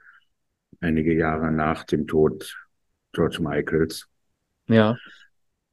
einige 0.79 1.13
Jahre 1.15 1.51
nach 1.51 1.83
dem 1.83 2.07
Tod 2.07 2.57
George 3.13 3.39
Michaels. 3.41 4.07
Ja. 4.67 4.97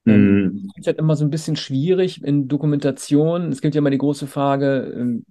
Mhm. 0.04 0.68
Es 0.76 0.80
ist 0.80 0.86
halt 0.86 0.98
immer 0.98 1.16
so 1.16 1.24
ein 1.24 1.30
bisschen 1.30 1.56
schwierig 1.56 2.22
in 2.22 2.48
Dokumentation. 2.48 3.50
Es 3.50 3.60
gibt 3.60 3.74
ja 3.74 3.80
immer 3.80 3.90
die 3.90 3.98
große 3.98 4.26
Frage, 4.26 4.94
ähm, 4.96 5.24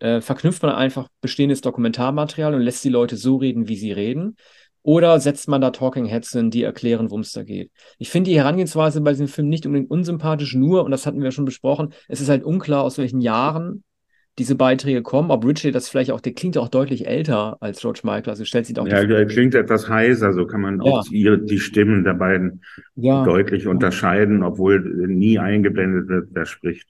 äh, 0.00 0.20
verknüpft 0.20 0.62
man 0.62 0.72
einfach 0.72 1.08
bestehendes 1.20 1.60
Dokumentarmaterial 1.60 2.54
und 2.54 2.62
lässt 2.62 2.84
die 2.84 2.88
Leute 2.88 3.16
so 3.16 3.36
reden, 3.36 3.68
wie 3.68 3.76
sie 3.76 3.92
reden? 3.92 4.36
Oder 4.82 5.20
setzt 5.20 5.48
man 5.48 5.60
da 5.60 5.70
Talking 5.70 6.06
Heads 6.06 6.32
hin, 6.32 6.50
die 6.50 6.62
erklären, 6.62 7.10
worum 7.10 7.20
es 7.20 7.32
da 7.32 7.42
geht? 7.42 7.70
Ich 7.98 8.08
finde 8.10 8.30
die 8.30 8.36
Herangehensweise 8.38 9.00
bei 9.00 9.10
diesem 9.10 9.28
Film 9.28 9.48
nicht 9.48 9.66
unbedingt 9.66 9.90
unsympathisch, 9.90 10.54
nur, 10.54 10.84
und 10.84 10.92
das 10.92 11.04
hatten 11.04 11.20
wir 11.20 11.30
schon 11.30 11.44
besprochen, 11.44 11.92
es 12.06 12.20
ist 12.20 12.28
halt 12.28 12.44
unklar, 12.44 12.84
aus 12.84 12.96
welchen 12.96 13.20
Jahren 13.20 13.82
diese 14.38 14.54
Beiträge 14.54 15.02
kommen. 15.02 15.30
Ob 15.30 15.44
Richie 15.44 15.72
das 15.72 15.88
vielleicht 15.88 16.10
auch, 16.12 16.20
der 16.20 16.32
klingt 16.32 16.56
auch 16.56 16.68
deutlich 16.68 17.06
älter 17.06 17.56
als 17.60 17.80
George 17.80 18.00
Michael. 18.04 18.30
Also 18.30 18.44
stellt 18.44 18.66
sich 18.66 18.78
auch 18.78 18.86
Ja, 18.86 19.04
der 19.04 19.26
klingt 19.26 19.54
etwas 19.54 19.88
heiser, 19.88 20.32
so 20.32 20.46
kann 20.46 20.60
man 20.60 20.80
ja. 20.80 20.92
auch 20.92 21.04
die, 21.08 21.38
die 21.44 21.58
Stimmen 21.58 22.04
der 22.04 22.14
beiden 22.14 22.62
ja. 22.94 23.24
deutlich 23.24 23.66
unterscheiden, 23.66 24.42
obwohl 24.42 24.80
nie 25.08 25.38
eingeblendet 25.38 26.08
wird, 26.08 26.28
wer 26.32 26.46
spricht. 26.46 26.88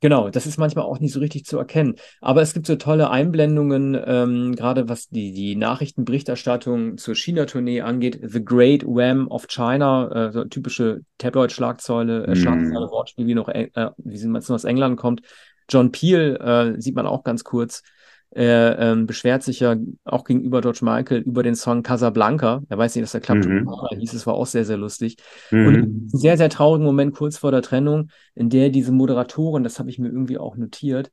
Genau, 0.00 0.30
das 0.30 0.46
ist 0.46 0.58
manchmal 0.58 0.84
auch 0.84 1.00
nicht 1.00 1.12
so 1.12 1.18
richtig 1.18 1.44
zu 1.44 1.58
erkennen. 1.58 1.96
Aber 2.20 2.40
es 2.40 2.54
gibt 2.54 2.66
so 2.66 2.76
tolle 2.76 3.10
Einblendungen, 3.10 4.00
ähm, 4.06 4.54
gerade 4.54 4.88
was 4.88 5.08
die, 5.08 5.32
die 5.32 5.56
Nachrichtenberichterstattung 5.56 6.98
zur 6.98 7.16
China-Tournee 7.16 7.80
angeht. 7.80 8.20
The 8.22 8.44
Great 8.44 8.84
Wham 8.84 9.26
of 9.26 9.48
China, 9.48 10.28
äh, 10.28 10.32
so 10.32 10.44
typische 10.44 11.00
Tabloid-Schlagzeile, 11.18 12.28
äh, 12.28 12.36
Schlagzeile, 12.36 12.86
mm. 12.86 12.90
Wortspiel, 12.90 13.26
wie 13.26 13.34
noch, 13.34 13.48
äh, 13.48 13.70
wie 13.96 14.26
man 14.28 14.40
aus 14.40 14.64
England 14.64 14.98
kommt. 14.98 15.22
John 15.68 15.92
Peel 15.92 16.36
äh, 16.36 16.80
sieht 16.80 16.94
man 16.94 17.06
auch 17.06 17.24
ganz 17.24 17.44
kurz. 17.44 17.82
Er 18.30 18.78
ähm, 18.78 19.06
beschwert 19.06 19.42
sich 19.42 19.60
ja 19.60 19.76
auch 20.04 20.24
gegenüber 20.24 20.60
George 20.60 20.80
Michael 20.82 21.22
über 21.22 21.42
den 21.42 21.54
Song 21.54 21.82
Casablanca. 21.82 22.62
Er 22.68 22.78
weiß 22.78 22.94
nicht, 22.94 23.02
dass 23.02 23.12
der 23.12 23.22
klappt. 23.22 23.46
Mhm. 23.46 23.68
hieß, 23.98 24.12
es 24.12 24.26
war 24.26 24.34
auch 24.34 24.46
sehr, 24.46 24.66
sehr 24.66 24.76
lustig. 24.76 25.16
Mhm. 25.50 25.66
Und 25.66 25.74
ein 25.74 26.08
sehr, 26.08 26.36
sehr 26.36 26.50
traurigen 26.50 26.84
Moment 26.84 27.14
kurz 27.14 27.38
vor 27.38 27.52
der 27.52 27.62
Trennung, 27.62 28.10
in 28.34 28.50
der 28.50 28.68
diese 28.68 28.92
Moderatorin, 28.92 29.64
das 29.64 29.78
habe 29.78 29.88
ich 29.88 29.98
mir 29.98 30.08
irgendwie 30.08 30.36
auch 30.36 30.56
notiert, 30.56 31.10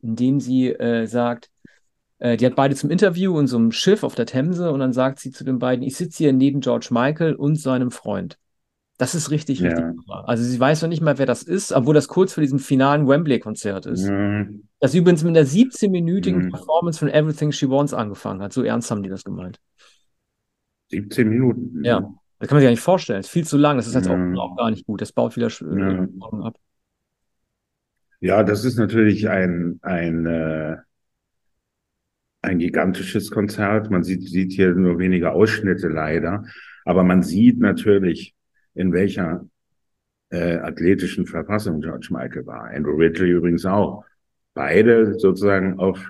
in 0.00 0.16
dem 0.16 0.40
sie 0.40 0.70
äh, 0.70 1.06
sagt, 1.06 1.50
äh, 2.18 2.38
die 2.38 2.46
hat 2.46 2.56
beide 2.56 2.74
zum 2.74 2.90
Interview 2.90 3.38
in 3.38 3.46
so 3.46 3.58
einem 3.58 3.70
Schiff 3.70 4.02
auf 4.02 4.14
der 4.14 4.26
Themse 4.26 4.72
und 4.72 4.80
dann 4.80 4.94
sagt 4.94 5.20
sie 5.20 5.30
zu 5.30 5.44
den 5.44 5.58
beiden, 5.58 5.84
ich 5.84 5.96
sitze 5.96 6.24
hier 6.24 6.32
neben 6.32 6.60
George 6.60 6.88
Michael 6.90 7.34
und 7.34 7.56
seinem 7.56 7.90
Freund. 7.90 8.38
Das 8.96 9.14
ist 9.14 9.30
richtig, 9.30 9.60
ja. 9.60 9.70
richtig. 9.70 10.08
Also 10.08 10.44
sie 10.44 10.58
weiß 10.58 10.82
noch 10.82 10.88
nicht 10.88 11.02
mal, 11.02 11.18
wer 11.18 11.26
das 11.26 11.42
ist, 11.42 11.72
obwohl 11.72 11.94
das 11.94 12.06
kurz 12.06 12.32
vor 12.32 12.42
diesem 12.42 12.60
finalen 12.60 13.08
Wembley-Konzert 13.08 13.86
ist. 13.86 14.06
Ja. 14.06 14.46
Das 14.78 14.94
übrigens 14.94 15.24
mit 15.24 15.36
einer 15.36 15.46
17-minütigen 15.46 16.44
mhm. 16.44 16.50
Performance 16.50 17.00
von 17.00 17.08
Everything 17.08 17.50
She 17.50 17.68
Wants 17.68 17.92
angefangen 17.92 18.40
hat. 18.40 18.52
So 18.52 18.62
ernst 18.62 18.90
haben 18.90 19.02
die 19.02 19.08
das 19.08 19.24
gemeint. 19.24 19.58
17 20.90 21.28
Minuten. 21.28 21.84
Ja, 21.84 22.00
das 22.38 22.48
kann 22.48 22.56
man 22.56 22.60
sich 22.60 22.66
gar 22.66 22.70
nicht 22.70 22.80
vorstellen. 22.80 23.18
Das 23.18 23.26
ist 23.26 23.32
viel 23.32 23.46
zu 23.46 23.56
lang. 23.56 23.78
Das 23.78 23.86
ist 23.88 23.94
jetzt 23.94 24.06
ja. 24.06 24.12
auch, 24.12 24.38
auch, 24.38 24.56
gar 24.56 24.70
nicht 24.70 24.86
gut. 24.86 25.00
Das 25.00 25.12
baut 25.12 25.34
wieder 25.34 25.48
äh, 25.48 26.08
ab. 26.42 26.56
Ja, 28.20 28.42
das 28.44 28.64
ist 28.64 28.78
natürlich 28.78 29.28
ein, 29.28 29.80
ein, 29.82 30.26
äh, 30.26 30.76
ein 32.42 32.58
gigantisches 32.58 33.30
Konzert. 33.30 33.90
Man 33.90 34.04
sieht, 34.04 34.22
sieht 34.22 34.52
hier 34.52 34.74
nur 34.74 34.98
wenige 34.98 35.32
Ausschnitte 35.32 35.88
leider. 35.88 36.44
Aber 36.84 37.02
man 37.02 37.22
sieht 37.22 37.58
natürlich, 37.58 38.34
in 38.74 38.92
welcher 38.92 39.46
äh, 40.30 40.56
athletischen 40.56 41.26
Verfassung 41.26 41.80
George 41.80 42.08
Michael 42.10 42.46
war. 42.46 42.70
Andrew 42.70 42.96
Ridgely 42.96 43.30
übrigens 43.30 43.64
auch. 43.66 44.04
Beide 44.54 45.18
sozusagen 45.18 45.78
auf 45.78 46.04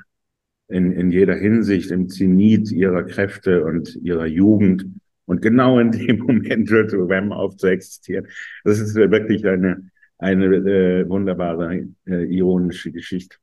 in, 0.69 0.93
in 0.93 1.11
jeder 1.11 1.35
Hinsicht 1.35 1.91
im 1.91 2.09
Zenit 2.09 2.71
ihrer 2.73 3.05
Kräfte 3.05 3.65
und 3.65 3.97
ihrer 3.97 4.27
Jugend. 4.27 4.87
Und 5.27 5.43
genau 5.43 5.79
in 5.79 5.91
dem 5.93 6.19
Moment 6.19 6.71
hört 6.71 6.93
Wham 6.93 7.33
auf 7.33 7.57
zu 7.57 7.67
existieren. 7.69 8.27
Das 8.65 8.79
ist 8.79 8.95
wirklich 8.95 9.47
eine, 9.47 9.91
eine 10.19 10.47
äh, 10.47 11.09
wunderbare, 11.09 11.87
äh, 12.07 12.25
ironische 12.25 12.93
Geschichte. 12.93 13.37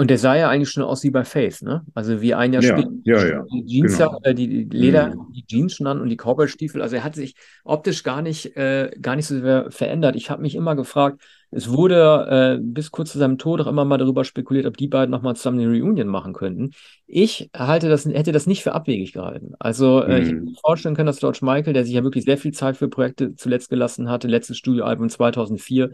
Und 0.00 0.08
der 0.08 0.16
sah 0.16 0.34
ja 0.34 0.48
eigentlich 0.48 0.70
schon 0.70 0.82
aus 0.82 1.04
wie 1.04 1.10
bei 1.10 1.24
Faith, 1.26 1.60
ne? 1.60 1.84
Also 1.92 2.22
wie 2.22 2.32
ein 2.32 2.54
Jahr 2.54 2.62
ja, 2.62 2.72
später. 2.72 2.90
Ja, 3.04 3.22
ja. 3.22 3.44
Die 3.52 3.66
Jeans, 3.66 3.98
genau. 3.98 4.18
äh, 4.22 4.34
die 4.34 4.64
Leder, 4.64 5.14
mhm. 5.14 5.32
die 5.34 5.44
Jeans 5.44 5.74
schon 5.74 5.86
an 5.86 6.00
und 6.00 6.08
die 6.08 6.16
Cowboy-Stiefel. 6.16 6.80
Also 6.80 6.96
er 6.96 7.04
hat 7.04 7.14
sich 7.14 7.34
optisch 7.64 8.02
gar 8.02 8.22
nicht, 8.22 8.56
äh, 8.56 8.90
gar 8.98 9.14
nicht 9.14 9.26
so 9.26 9.38
sehr 9.38 9.70
verändert. 9.70 10.16
Ich 10.16 10.30
habe 10.30 10.40
mich 10.40 10.54
immer 10.54 10.74
gefragt, 10.74 11.20
es 11.50 11.68
wurde 11.68 12.58
äh, 12.58 12.62
bis 12.62 12.92
kurz 12.92 13.12
zu 13.12 13.18
seinem 13.18 13.36
Tod 13.36 13.60
auch 13.60 13.66
immer 13.66 13.84
mal 13.84 13.98
darüber 13.98 14.24
spekuliert, 14.24 14.64
ob 14.64 14.78
die 14.78 14.88
beiden 14.88 15.10
nochmal 15.10 15.36
zusammen 15.36 15.60
eine 15.60 15.68
Reunion 15.68 16.08
machen 16.08 16.32
könnten. 16.32 16.70
Ich 17.06 17.50
halte 17.54 17.90
das, 17.90 18.06
hätte 18.06 18.32
das 18.32 18.46
nicht 18.46 18.62
für 18.62 18.72
abwegig 18.72 19.12
gehalten. 19.12 19.52
Also 19.58 20.00
äh, 20.00 20.16
mhm. 20.16 20.22
ich 20.22 20.28
hätte 20.28 20.40
mir 20.40 20.54
vorstellen 20.62 20.94
können, 20.94 21.08
dass 21.08 21.18
George 21.18 21.40
Michael, 21.42 21.74
der 21.74 21.84
sich 21.84 21.92
ja 21.92 22.04
wirklich 22.04 22.24
sehr 22.24 22.38
viel 22.38 22.52
Zeit 22.52 22.78
für 22.78 22.88
Projekte 22.88 23.34
zuletzt 23.34 23.68
gelassen 23.68 24.08
hatte, 24.08 24.28
letztes 24.28 24.56
Studioalbum 24.56 25.10
2004, 25.10 25.90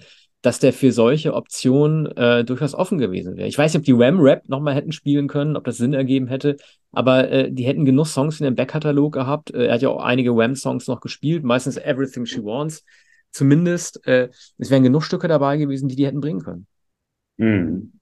dass 0.46 0.60
der 0.60 0.72
für 0.72 0.92
solche 0.92 1.34
Optionen 1.34 2.06
äh, 2.16 2.44
durchaus 2.44 2.72
offen 2.72 2.98
gewesen 2.98 3.36
wäre. 3.36 3.48
Ich 3.48 3.58
weiß 3.58 3.74
nicht, 3.74 3.80
ob 3.80 3.84
die 3.84 4.00
Ram-Rap 4.00 4.48
nochmal 4.48 4.76
hätten 4.76 4.92
spielen 4.92 5.26
können, 5.26 5.56
ob 5.56 5.64
das 5.64 5.76
Sinn 5.76 5.92
ergeben 5.92 6.28
hätte, 6.28 6.56
aber 6.92 7.28
äh, 7.32 7.50
die 7.50 7.64
hätten 7.64 7.84
genug 7.84 8.06
Songs 8.06 8.38
in 8.38 8.44
dem 8.44 8.54
Backkatalog 8.54 9.12
gehabt. 9.12 9.52
Äh, 9.52 9.66
er 9.66 9.74
hat 9.74 9.82
ja 9.82 9.88
auch 9.88 10.04
einige 10.04 10.30
Ram-Songs 10.30 10.86
noch 10.86 11.00
gespielt, 11.00 11.42
meistens 11.42 11.76
Everything 11.76 12.26
She 12.26 12.44
Wants. 12.44 12.84
Zumindest, 13.32 14.06
äh, 14.06 14.28
es 14.56 14.70
wären 14.70 14.84
genug 14.84 15.02
Stücke 15.02 15.26
dabei 15.26 15.56
gewesen, 15.56 15.88
die 15.88 15.96
die 15.96 16.06
hätten 16.06 16.20
bringen 16.20 16.44
können. 16.44 16.68
Hm. 17.38 17.94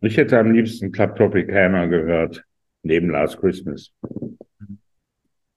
Ich 0.00 0.16
hätte 0.16 0.40
am 0.40 0.50
liebsten 0.50 0.90
Club 0.90 1.14
Tropicana 1.14 1.86
gehört, 1.86 2.42
neben 2.82 3.10
Last 3.10 3.38
Christmas. 3.38 3.92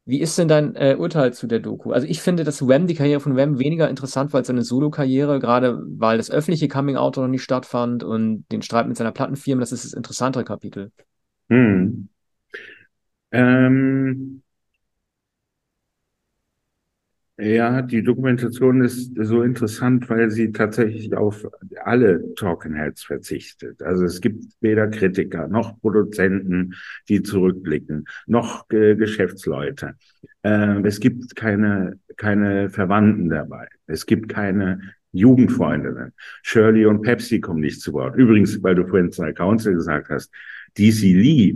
Wie 0.06 0.20
ist 0.20 0.38
denn 0.38 0.48
dein 0.48 0.76
äh, 0.76 0.96
Urteil 0.98 1.32
zu 1.32 1.46
der 1.46 1.60
Doku? 1.60 1.92
Also 1.92 2.08
ich 2.08 2.22
finde 2.22 2.44
dass 2.44 2.68
Wham, 2.68 2.88
die 2.88 2.96
Karriere 2.96 3.20
von 3.20 3.36
Wham 3.36 3.60
weniger 3.60 3.88
interessant 3.88 4.34
als 4.34 4.48
seine 4.48 4.64
Solo-Karriere, 4.64 5.40
gerade 5.40 5.84
weil 5.86 6.18
das 6.18 6.32
öffentliche 6.32 6.68
Coming-out 6.68 7.18
noch 7.18 7.28
nicht 7.28 7.44
stattfand 7.44 8.04
und 8.04 8.46
den 8.52 8.64
Streit 8.64 8.88
mit 8.88 8.98
seiner 8.98 9.12
Plattenfirma, 9.12 9.60
das 9.60 9.72
ist 9.72 9.86
das 9.86 9.94
interessantere 9.94 10.44
Kapitel. 10.44 10.92
Hm. 11.50 12.10
Ähm, 13.32 14.41
ja, 17.42 17.82
die 17.82 18.04
Dokumentation 18.04 18.84
ist 18.84 19.14
so 19.16 19.42
interessant, 19.42 20.10
weil 20.10 20.30
sie 20.30 20.52
tatsächlich 20.52 21.14
auf 21.16 21.48
alle 21.84 22.36
Talking 22.36 22.76
Heads 22.76 23.04
verzichtet. 23.04 23.82
Also 23.82 24.06
es 24.06 24.22
gibt 24.22 24.46
weder 24.62 24.88
Kritiker 24.88 25.48
noch 25.48 25.80
Produzenten, 25.82 26.76
die 27.10 27.24
zurückblicken, 27.24 28.06
noch 28.28 28.70
äh, 28.70 28.96
Geschäftsleute. 28.96 29.96
Äh, 30.44 30.82
es 30.84 31.00
gibt 31.00 31.36
keine, 31.36 32.00
keine 32.16 32.70
Verwandten 32.70 33.30
dabei. 33.30 33.68
Es 33.88 34.06
gibt 34.06 34.30
keine 34.30 34.80
Jugendfreundinnen. 35.12 36.14
Shirley 36.44 36.86
und 36.86 37.02
Pepsi 37.02 37.40
kommen 37.40 37.62
nicht 37.62 37.82
zu 37.82 37.94
Wort. 37.94 38.16
Übrigens, 38.16 38.62
weil 38.62 38.76
du 38.76 38.86
vorhin 38.88 39.12
Sky 39.12 39.34
Council 39.34 39.74
gesagt 39.74 40.10
hast, 40.10 40.32
DC 40.78 41.02
Lee 41.02 41.56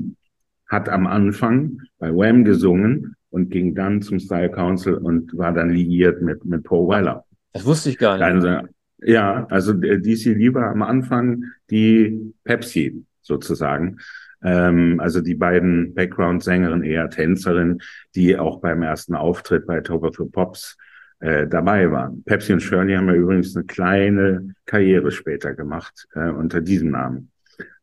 hat 0.68 0.90
am 0.90 1.06
Anfang 1.06 1.82
bei 2.00 2.12
Wham 2.12 2.44
gesungen 2.44 3.16
und 3.36 3.50
ging 3.50 3.76
dann 3.76 4.02
zum 4.02 4.18
Style 4.18 4.50
Council 4.50 4.94
und 4.94 5.38
war 5.38 5.52
dann 5.52 5.70
liiert 5.70 6.22
mit, 6.22 6.46
mit 6.46 6.64
Paul 6.64 6.88
Weller. 6.88 7.26
Das 7.52 7.66
wusste 7.66 7.90
ich 7.90 7.98
gar 7.98 8.16
nicht. 8.16 8.24
Also, 8.24 8.70
ja, 9.00 9.46
also 9.48 9.74
DC 9.74 10.26
Lee 10.38 10.54
war 10.54 10.72
am 10.72 10.82
Anfang 10.82 11.44
die 11.70 12.34
Pepsi 12.46 13.04
sozusagen. 13.22 13.98
Ähm, 14.42 15.02
also 15.02 15.20
die 15.20 15.36
beiden 15.36 15.94
Background-Sängerinnen, 15.94 16.84
eher 16.86 17.10
Tänzerin, 17.10 17.82
die 18.16 18.38
auch 18.38 18.62
beim 18.62 18.82
ersten 18.84 19.16
Auftritt 19.16 19.68
bei 19.68 19.82
Tober 19.82 20.14
for 20.14 20.32
Pops 20.32 20.78
äh, 21.20 21.46
dabei 21.46 21.92
waren. 21.92 22.24
Pepsi 22.24 22.54
und 22.54 22.62
Shirley 22.62 22.96
haben 22.96 23.10
ja 23.10 23.16
übrigens 23.16 23.54
eine 23.54 23.66
kleine 23.66 24.56
Karriere 24.66 25.12
später 25.12 25.54
gemacht 25.54 26.08
äh, 26.14 26.30
unter 26.30 26.62
diesem 26.62 26.92
Namen. 26.92 27.32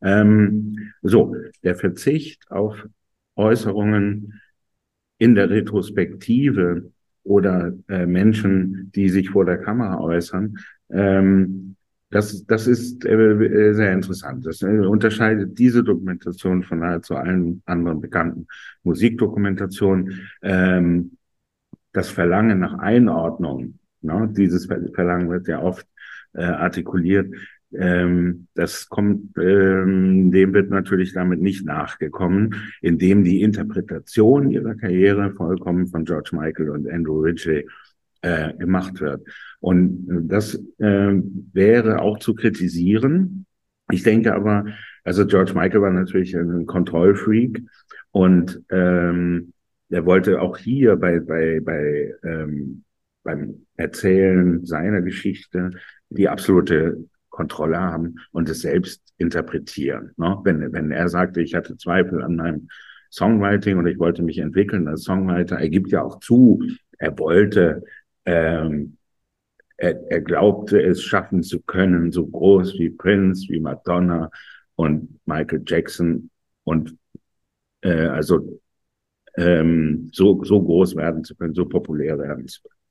Ähm, 0.00 0.92
so, 1.02 1.36
der 1.62 1.74
Verzicht 1.74 2.50
auf 2.50 2.88
Äußerungen 3.36 4.40
in 5.22 5.36
der 5.36 5.50
Retrospektive 5.50 6.90
oder 7.22 7.72
äh, 7.88 8.06
Menschen, 8.06 8.90
die 8.92 9.08
sich 9.08 9.30
vor 9.30 9.44
der 9.44 9.58
Kamera 9.58 10.00
äußern, 10.00 10.58
ähm, 10.90 11.76
das, 12.10 12.44
das 12.44 12.66
ist 12.66 13.04
äh, 13.04 13.14
äh 13.14 13.72
sehr 13.72 13.92
interessant. 13.92 14.44
Das 14.44 14.62
äh, 14.62 14.66
unterscheidet 14.66 15.56
diese 15.58 15.84
Dokumentation 15.84 16.64
von 16.64 16.80
nahezu 16.80 17.14
allen 17.14 17.62
anderen 17.66 18.00
bekannten 18.00 18.48
Musikdokumentationen. 18.82 20.28
Ähm, 20.42 21.12
das 21.92 22.10
Verlangen 22.10 22.58
nach 22.58 22.78
Einordnung, 22.80 23.78
ne, 24.00 24.28
dieses 24.36 24.66
Verlangen 24.66 25.30
wird 25.30 25.46
ja 25.46 25.62
oft 25.62 25.86
äh, 26.32 26.42
artikuliert, 26.42 27.32
ähm, 27.78 28.48
das 28.54 28.88
kommt, 28.88 29.36
ähm, 29.38 30.30
dem 30.30 30.52
wird 30.52 30.70
natürlich 30.70 31.12
damit 31.12 31.40
nicht 31.40 31.64
nachgekommen, 31.64 32.54
indem 32.80 33.24
die 33.24 33.42
Interpretation 33.42 34.50
ihrer 34.50 34.74
Karriere 34.74 35.32
vollkommen 35.32 35.88
von 35.88 36.04
George 36.04 36.30
Michael 36.32 36.70
und 36.70 36.90
Andrew 36.90 37.20
Ridgely 37.20 37.66
äh, 38.22 38.54
gemacht 38.54 39.00
wird. 39.00 39.26
Und 39.60 40.28
das 40.28 40.54
äh, 40.78 41.12
wäre 41.52 42.00
auch 42.00 42.18
zu 42.18 42.34
kritisieren. 42.34 43.46
Ich 43.90 44.02
denke 44.02 44.34
aber, 44.34 44.66
also 45.04 45.26
George 45.26 45.52
Michael 45.54 45.82
war 45.82 45.90
natürlich 45.90 46.34
ein 46.36 46.66
Kontrollfreak 46.66 47.62
und 48.10 48.62
ähm, 48.70 49.52
er 49.90 50.06
wollte 50.06 50.40
auch 50.40 50.56
hier 50.56 50.96
bei, 50.96 51.20
bei, 51.20 51.60
bei 51.60 52.14
ähm, 52.24 52.84
beim 53.22 53.66
Erzählen 53.76 54.64
seiner 54.64 55.02
Geschichte 55.02 55.70
die 56.10 56.28
absolute 56.28 57.08
Kontrolle 57.32 57.80
haben 57.80 58.16
und 58.30 58.48
es 58.48 58.60
selbst 58.60 59.02
interpretieren. 59.16 60.12
Ne? 60.16 60.38
Wenn, 60.44 60.72
wenn 60.72 60.92
er 60.92 61.08
sagte, 61.08 61.40
ich 61.42 61.54
hatte 61.54 61.76
Zweifel 61.76 62.22
an 62.22 62.36
meinem 62.36 62.68
Songwriting 63.10 63.78
und 63.78 63.86
ich 63.86 63.98
wollte 63.98 64.22
mich 64.22 64.38
entwickeln 64.38 64.86
als 64.86 65.02
Songwriter, 65.02 65.58
er 65.58 65.68
gibt 65.68 65.90
ja 65.90 66.02
auch 66.02 66.20
zu, 66.20 66.62
er 66.98 67.18
wollte, 67.18 67.82
ähm, 68.26 68.98
er, 69.76 69.98
er 70.10 70.20
glaubte 70.20 70.80
es 70.80 71.02
schaffen 71.02 71.42
zu 71.42 71.60
können, 71.62 72.12
so 72.12 72.26
groß 72.26 72.74
wie 72.78 72.90
Prince, 72.90 73.48
wie 73.48 73.60
Madonna 73.60 74.30
und 74.76 75.18
Michael 75.26 75.62
Jackson 75.66 76.30
und 76.64 76.96
äh, 77.80 78.06
also 78.06 78.60
ähm, 79.36 80.10
so, 80.12 80.44
so 80.44 80.62
groß 80.62 80.96
werden 80.96 81.24
zu 81.24 81.34
können, 81.34 81.54
so 81.54 81.66
populär 81.66 82.18
werden 82.18 82.46
zu 82.46 82.62
können. 82.62 82.81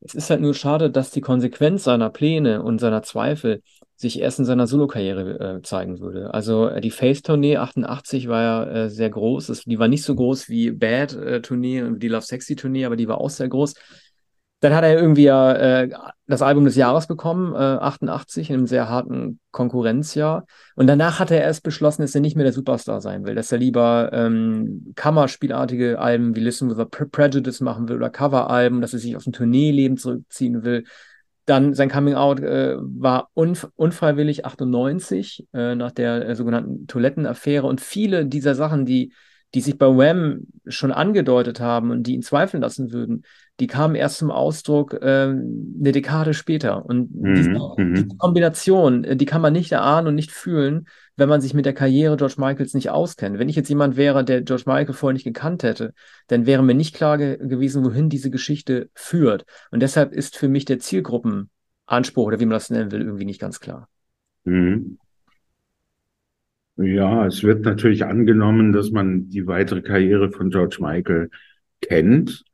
Es 0.00 0.14
ist 0.14 0.30
halt 0.30 0.40
nur 0.40 0.54
schade, 0.54 0.90
dass 0.90 1.10
die 1.10 1.20
Konsequenz 1.20 1.84
seiner 1.84 2.10
Pläne 2.10 2.62
und 2.62 2.78
seiner 2.80 3.02
Zweifel 3.02 3.62
sich 3.96 4.20
erst 4.20 4.38
in 4.38 4.44
seiner 4.44 4.66
Solokarriere 4.66 5.56
äh, 5.58 5.62
zeigen 5.62 6.00
würde. 6.00 6.32
Also 6.34 6.68
äh, 6.68 6.80
die 6.80 6.90
Face-Tournee 6.90 7.56
88 7.56 8.28
war 8.28 8.42
ja 8.42 8.64
äh, 8.64 8.90
sehr 8.90 9.08
groß. 9.08 9.48
Es, 9.48 9.64
die 9.64 9.78
war 9.78 9.88
nicht 9.88 10.04
so 10.04 10.14
groß 10.14 10.48
wie 10.50 10.70
Bad-Tournee 10.70 11.82
und 11.82 12.02
die 12.02 12.08
Love 12.08 12.26
Sexy-Tournee, 12.26 12.84
aber 12.84 12.96
die 12.96 13.08
war 13.08 13.20
auch 13.20 13.30
sehr 13.30 13.48
groß. 13.48 13.74
Dann 14.60 14.74
hat 14.74 14.84
er 14.84 14.98
irgendwie 14.98 15.24
ja 15.24 15.52
äh, 15.52 15.90
das 16.26 16.40
Album 16.40 16.64
des 16.64 16.76
Jahres 16.76 17.06
bekommen, 17.06 17.54
äh, 17.54 17.58
88, 17.58 18.48
in 18.48 18.56
einem 18.56 18.66
sehr 18.66 18.88
harten 18.88 19.38
Konkurrenzjahr. 19.50 20.46
Und 20.76 20.86
danach 20.86 21.20
hat 21.20 21.30
er 21.30 21.42
erst 21.42 21.62
beschlossen, 21.62 22.02
dass 22.02 22.14
er 22.14 22.22
nicht 22.22 22.36
mehr 22.36 22.44
der 22.44 22.54
Superstar 22.54 23.02
sein 23.02 23.26
will, 23.26 23.34
dass 23.34 23.52
er 23.52 23.58
lieber 23.58 24.10
ähm, 24.12 24.92
Kammerspielartige 24.96 25.98
Alben 25.98 26.34
wie 26.34 26.40
Listen 26.40 26.70
with 26.70 26.78
a 26.78 26.86
Prejudice 26.86 27.60
machen 27.60 27.88
will 27.88 27.96
oder 27.96 28.08
Coveralben, 28.08 28.80
dass 28.80 28.94
er 28.94 28.98
sich 28.98 29.14
aus 29.14 29.24
dem 29.24 29.34
Tourneeleben 29.34 29.98
zurückziehen 29.98 30.64
will. 30.64 30.84
Dann 31.44 31.74
sein 31.74 31.90
Coming 31.90 32.14
Out 32.14 32.40
äh, 32.40 32.76
war 32.78 33.28
unf 33.34 33.68
unfreiwillig 33.76 34.46
98 34.46 35.46
äh, 35.52 35.74
nach 35.74 35.92
der 35.92 36.30
äh, 36.30 36.34
sogenannten 36.34 36.86
Toilettenaffäre 36.86 37.66
und 37.66 37.80
viele 37.80 38.26
dieser 38.26 38.54
Sachen, 38.54 38.86
die 38.86 39.12
die 39.54 39.60
sich 39.60 39.78
bei 39.78 39.86
Wham 39.86 40.48
schon 40.66 40.92
angedeutet 40.92 41.60
haben 41.60 41.90
und 41.90 42.02
die 42.02 42.14
ihn 42.14 42.22
zweifeln 42.22 42.62
lassen 42.62 42.92
würden, 42.92 43.24
die 43.60 43.66
kamen 43.66 43.94
erst 43.94 44.18
zum 44.18 44.30
Ausdruck 44.30 44.98
ähm, 45.00 45.76
eine 45.80 45.92
Dekade 45.92 46.34
später. 46.34 46.84
Und 46.84 47.14
mhm, 47.14 47.34
diese, 47.34 47.50
mhm. 47.50 47.94
diese, 47.94 48.16
Kombination, 48.18 49.04
äh, 49.04 49.16
die 49.16 49.24
kann 49.24 49.40
man 49.40 49.52
nicht 49.52 49.72
erahnen 49.72 50.08
und 50.08 50.14
nicht 50.14 50.30
fühlen, 50.30 50.86
wenn 51.16 51.28
man 51.28 51.40
sich 51.40 51.54
mit 51.54 51.64
der 51.64 51.72
Karriere 51.72 52.16
George 52.16 52.34
Michaels 52.38 52.74
nicht 52.74 52.90
auskennt. 52.90 53.38
Wenn 53.38 53.48
ich 53.48 53.56
jetzt 53.56 53.70
jemand 53.70 53.96
wäre, 53.96 54.24
der 54.24 54.42
George 54.42 54.64
Michael 54.66 54.92
vorher 54.92 55.14
nicht 55.14 55.24
gekannt 55.24 55.62
hätte, 55.62 55.94
dann 56.26 56.44
wäre 56.44 56.62
mir 56.62 56.74
nicht 56.74 56.94
klar 56.94 57.16
ge 57.16 57.38
gewesen, 57.38 57.84
wohin 57.84 58.10
diese 58.10 58.30
Geschichte 58.30 58.90
führt. 58.94 59.46
Und 59.70 59.80
deshalb 59.80 60.12
ist 60.12 60.36
für 60.36 60.48
mich 60.48 60.66
der 60.66 60.78
Zielgruppenanspruch 60.78 62.26
oder 62.26 62.40
wie 62.40 62.46
man 62.46 62.54
das 62.54 62.68
nennen 62.68 62.92
will, 62.92 63.02
irgendwie 63.02 63.24
nicht 63.24 63.40
ganz 63.40 63.60
klar. 63.60 63.88
Mhm. 64.44 64.98
Ja, 66.76 67.26
es 67.26 67.42
wird 67.42 67.64
natürlich 67.64 68.04
angenommen, 68.04 68.72
dass 68.72 68.90
man 68.90 69.30
die 69.30 69.46
weitere 69.46 69.80
Karriere 69.80 70.30
von 70.30 70.50
George 70.50 70.76
Michael 70.80 71.30
kennt, 71.80 72.44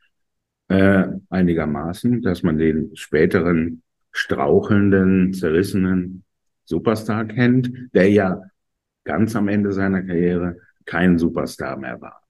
äh, 0.72 1.08
einigermaßen, 1.30 2.22
dass 2.22 2.42
man 2.42 2.58
den 2.58 2.96
späteren 2.96 3.82
strauchelnden, 4.12 5.32
zerrissenen 5.32 6.24
Superstar 6.64 7.24
kennt, 7.26 7.72
der 7.94 8.10
ja 8.10 8.42
ganz 9.04 9.34
am 9.36 9.48
Ende 9.48 9.72
seiner 9.72 10.02
Karriere 10.02 10.58
kein 10.84 11.18
Superstar 11.18 11.76
mehr 11.76 12.00
war. 12.00 12.22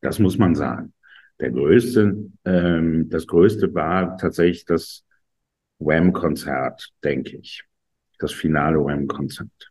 Das 0.00 0.18
muss 0.18 0.38
man 0.38 0.54
sagen. 0.54 0.92
Der 1.40 1.50
größte, 1.50 2.30
ähm, 2.44 3.08
das 3.08 3.26
größte 3.26 3.72
war 3.74 4.16
tatsächlich 4.16 4.64
das 4.64 5.04
Wham-Konzert, 5.78 6.90
denke 7.04 7.36
ich. 7.38 7.64
Das 8.18 8.32
finale 8.32 8.78
Wham-Konzert. 8.78 9.67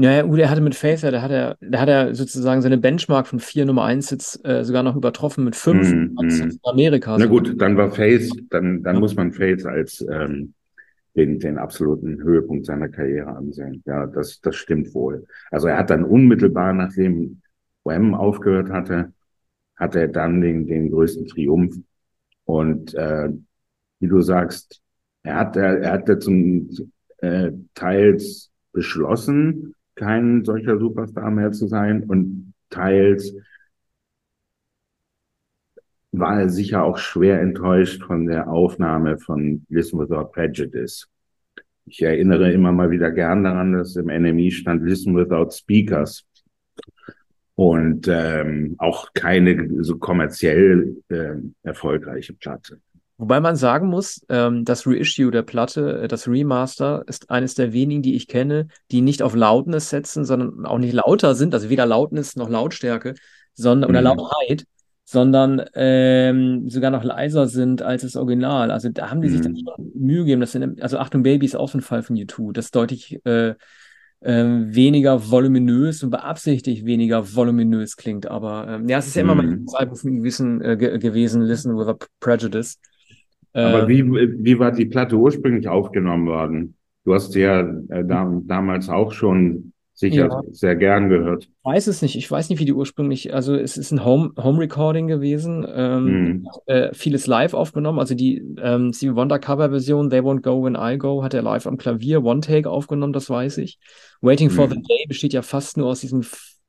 Ja, 0.00 0.12
ja, 0.12 0.36
er 0.36 0.50
hatte 0.50 0.62
mit 0.62 0.74
Facer, 0.74 1.10
da 1.10 1.20
hat 1.20 1.30
er, 1.30 1.58
da 1.60 1.78
hat 1.78 1.88
er 1.90 2.14
sozusagen 2.14 2.62
seine 2.62 2.78
Benchmark 2.78 3.26
von 3.26 3.38
vier 3.38 3.66
Nummer 3.66 3.84
1 3.84 4.08
Sitz 4.08 4.40
äh, 4.44 4.64
sogar 4.64 4.82
noch 4.82 4.96
übertroffen 4.96 5.44
mit 5.44 5.56
fünf 5.56 5.92
mm, 5.92 6.16
in 6.18 6.58
Amerika. 6.62 7.18
Na 7.18 7.26
gut, 7.26 7.60
dann 7.60 7.76
war 7.76 7.90
Face, 7.90 8.30
dann, 8.48 8.82
dann 8.82 8.96
ja. 8.96 9.00
muss 9.00 9.14
man 9.14 9.32
Face 9.32 9.66
als 9.66 10.04
ähm, 10.10 10.54
den, 11.16 11.38
den 11.38 11.58
absoluten 11.58 12.22
Höhepunkt 12.22 12.64
seiner 12.64 12.88
Karriere 12.88 13.36
ansehen. 13.36 13.82
Ja, 13.84 14.06
das, 14.06 14.40
das 14.40 14.56
stimmt 14.56 14.94
wohl. 14.94 15.26
Also 15.50 15.68
er 15.68 15.76
hat 15.76 15.90
dann 15.90 16.04
unmittelbar, 16.04 16.72
nachdem 16.72 17.42
Wham 17.84 18.14
aufgehört 18.14 18.70
hatte, 18.70 19.12
hat 19.76 19.96
er 19.96 20.08
dann 20.08 20.40
den, 20.40 20.66
den 20.66 20.90
größten 20.90 21.26
Triumph. 21.26 21.76
Und 22.44 22.94
äh, 22.94 23.28
wie 23.98 24.08
du 24.08 24.22
sagst, 24.22 24.80
er 25.24 25.36
hat, 25.36 25.56
er, 25.56 25.78
er 25.82 25.92
hat 25.92 26.22
zum 26.22 26.70
äh, 27.18 27.52
teils 27.74 28.50
beschlossen, 28.72 29.74
kein 30.00 30.44
solcher 30.44 30.78
Superstar 30.78 31.30
mehr 31.30 31.52
zu 31.52 31.66
sein 31.66 32.04
und 32.04 32.54
teils 32.70 33.34
war 36.12 36.40
er 36.40 36.48
sicher 36.48 36.82
auch 36.82 36.96
schwer 36.96 37.40
enttäuscht 37.40 38.02
von 38.02 38.26
der 38.26 38.48
Aufnahme 38.48 39.18
von 39.18 39.64
Listen 39.68 39.98
Without 40.00 40.32
Prejudice. 40.32 41.06
Ich 41.84 42.02
erinnere 42.02 42.50
immer 42.50 42.72
mal 42.72 42.90
wieder 42.90 43.10
gern 43.10 43.44
daran, 43.44 43.74
dass 43.74 43.94
im 43.96 44.06
NMI 44.06 44.50
stand 44.50 44.82
Listen 44.82 45.14
Without 45.16 45.50
Speakers 45.50 46.24
und 47.54 48.08
ähm, 48.08 48.76
auch 48.78 49.12
keine 49.12 49.84
so 49.84 49.98
kommerziell 49.98 50.96
äh, 51.10 51.34
erfolgreiche 51.62 52.32
Platte. 52.32 52.80
Wobei 53.20 53.38
man 53.38 53.54
sagen 53.54 53.88
muss, 53.88 54.24
ähm, 54.30 54.64
das 54.64 54.86
Reissue 54.86 55.30
der 55.30 55.42
Platte, 55.42 56.00
äh, 56.04 56.08
das 56.08 56.26
Remaster, 56.26 57.04
ist 57.06 57.28
eines 57.28 57.54
der 57.54 57.74
wenigen, 57.74 58.00
die 58.00 58.16
ich 58.16 58.28
kenne, 58.28 58.68
die 58.90 59.02
nicht 59.02 59.22
auf 59.22 59.34
Loudness 59.34 59.90
setzen, 59.90 60.24
sondern 60.24 60.64
auch 60.64 60.78
nicht 60.78 60.94
lauter 60.94 61.34
sind, 61.34 61.52
also 61.52 61.68
weder 61.68 61.84
Loudness 61.84 62.36
noch 62.36 62.48
Lautstärke, 62.48 63.12
sondern, 63.52 63.90
oder 63.90 64.00
mhm. 64.00 64.04
Lautheit, 64.06 64.64
sondern 65.04 65.62
ähm, 65.74 66.70
sogar 66.70 66.90
noch 66.90 67.04
leiser 67.04 67.46
sind 67.46 67.82
als 67.82 68.02
das 68.02 68.16
Original. 68.16 68.70
Also 68.70 68.88
da 68.88 69.10
haben 69.10 69.20
die 69.20 69.28
sich 69.28 69.40
mhm. 69.40 69.44
dann 69.44 69.56
schon 69.58 69.92
Mühe 69.96 70.20
gegeben. 70.20 70.40
Das 70.40 70.52
sind, 70.52 70.80
also 70.80 70.96
Achtung 70.96 71.22
Baby 71.22 71.44
ist 71.44 71.56
auch 71.56 71.74
ein 71.74 71.82
Fall 71.82 72.02
von 72.02 72.16
U2. 72.16 72.54
Das 72.54 72.66
ist 72.66 72.74
deutlich 72.74 73.20
äh, 73.26 73.50
äh, 74.20 74.44
weniger 74.44 75.30
voluminös 75.30 76.02
und 76.02 76.08
beabsichtigt 76.08 76.86
weniger 76.86 77.34
voluminös 77.34 77.96
klingt. 77.96 78.30
Aber 78.30 78.66
ähm, 78.66 78.88
ja, 78.88 78.96
es 78.96 79.08
ist 79.08 79.16
ja 79.16 79.20
immer 79.20 79.34
mhm. 79.34 79.66
mein 79.66 79.66
Album 79.74 79.96
von 79.96 80.16
gewissen 80.16 80.62
äh, 80.62 80.78
gewesen, 80.78 81.42
Listen 81.42 81.76
with 81.76 81.88
a 81.88 81.96
Prejudice. 82.18 82.78
Aber 83.52 83.88
wie, 83.88 84.04
wie 84.04 84.58
war 84.58 84.72
die 84.72 84.86
Platte 84.86 85.16
ursprünglich 85.16 85.68
aufgenommen 85.68 86.26
worden? 86.26 86.74
Du 87.04 87.14
hast 87.14 87.34
ja 87.34 87.60
äh, 87.60 88.04
da, 88.04 88.40
damals 88.44 88.88
auch 88.88 89.12
schon 89.12 89.72
sicher 90.00 90.28
ja. 90.28 90.42
sehr 90.50 90.76
gern 90.76 91.08
gehört. 91.08 91.44
Ich 91.44 91.64
weiß 91.64 91.86
es 91.86 92.00
nicht. 92.02 92.16
Ich 92.16 92.30
weiß 92.30 92.48
nicht, 92.48 92.58
wie 92.58 92.64
die 92.64 92.72
ursprünglich, 92.72 93.34
also 93.34 93.54
es 93.54 93.76
ist 93.76 93.92
ein 93.92 94.04
Home, 94.04 94.32
Home 94.38 94.58
Recording 94.58 95.08
gewesen, 95.08 95.66
ähm, 95.70 96.04
mhm. 96.04 96.48
äh, 96.66 96.94
vieles 96.94 97.26
live 97.26 97.52
aufgenommen. 97.52 97.98
Also 97.98 98.14
die 98.14 98.42
ähm, 98.58 98.92
Stevie 98.92 99.14
Wonder 99.14 99.38
Cover 99.38 99.68
Version 99.68 100.08
They 100.08 100.20
Won't 100.20 100.40
Go 100.40 100.64
When 100.64 100.76
I 100.78 100.96
Go 100.96 101.22
hat 101.22 101.34
er 101.34 101.42
live 101.42 101.66
am 101.66 101.76
Klavier 101.76 102.24
One 102.24 102.40
Take 102.40 102.68
aufgenommen, 102.68 103.12
das 103.12 103.28
weiß 103.28 103.58
ich. 103.58 103.78
Waiting 104.22 104.48
for 104.48 104.66
mhm. 104.66 104.70
the 104.70 104.82
Day 104.82 105.04
besteht 105.06 105.34
ja 105.34 105.42
fast 105.42 105.76
nur 105.76 105.88
aus 105.88 106.00
diesem 106.00 106.22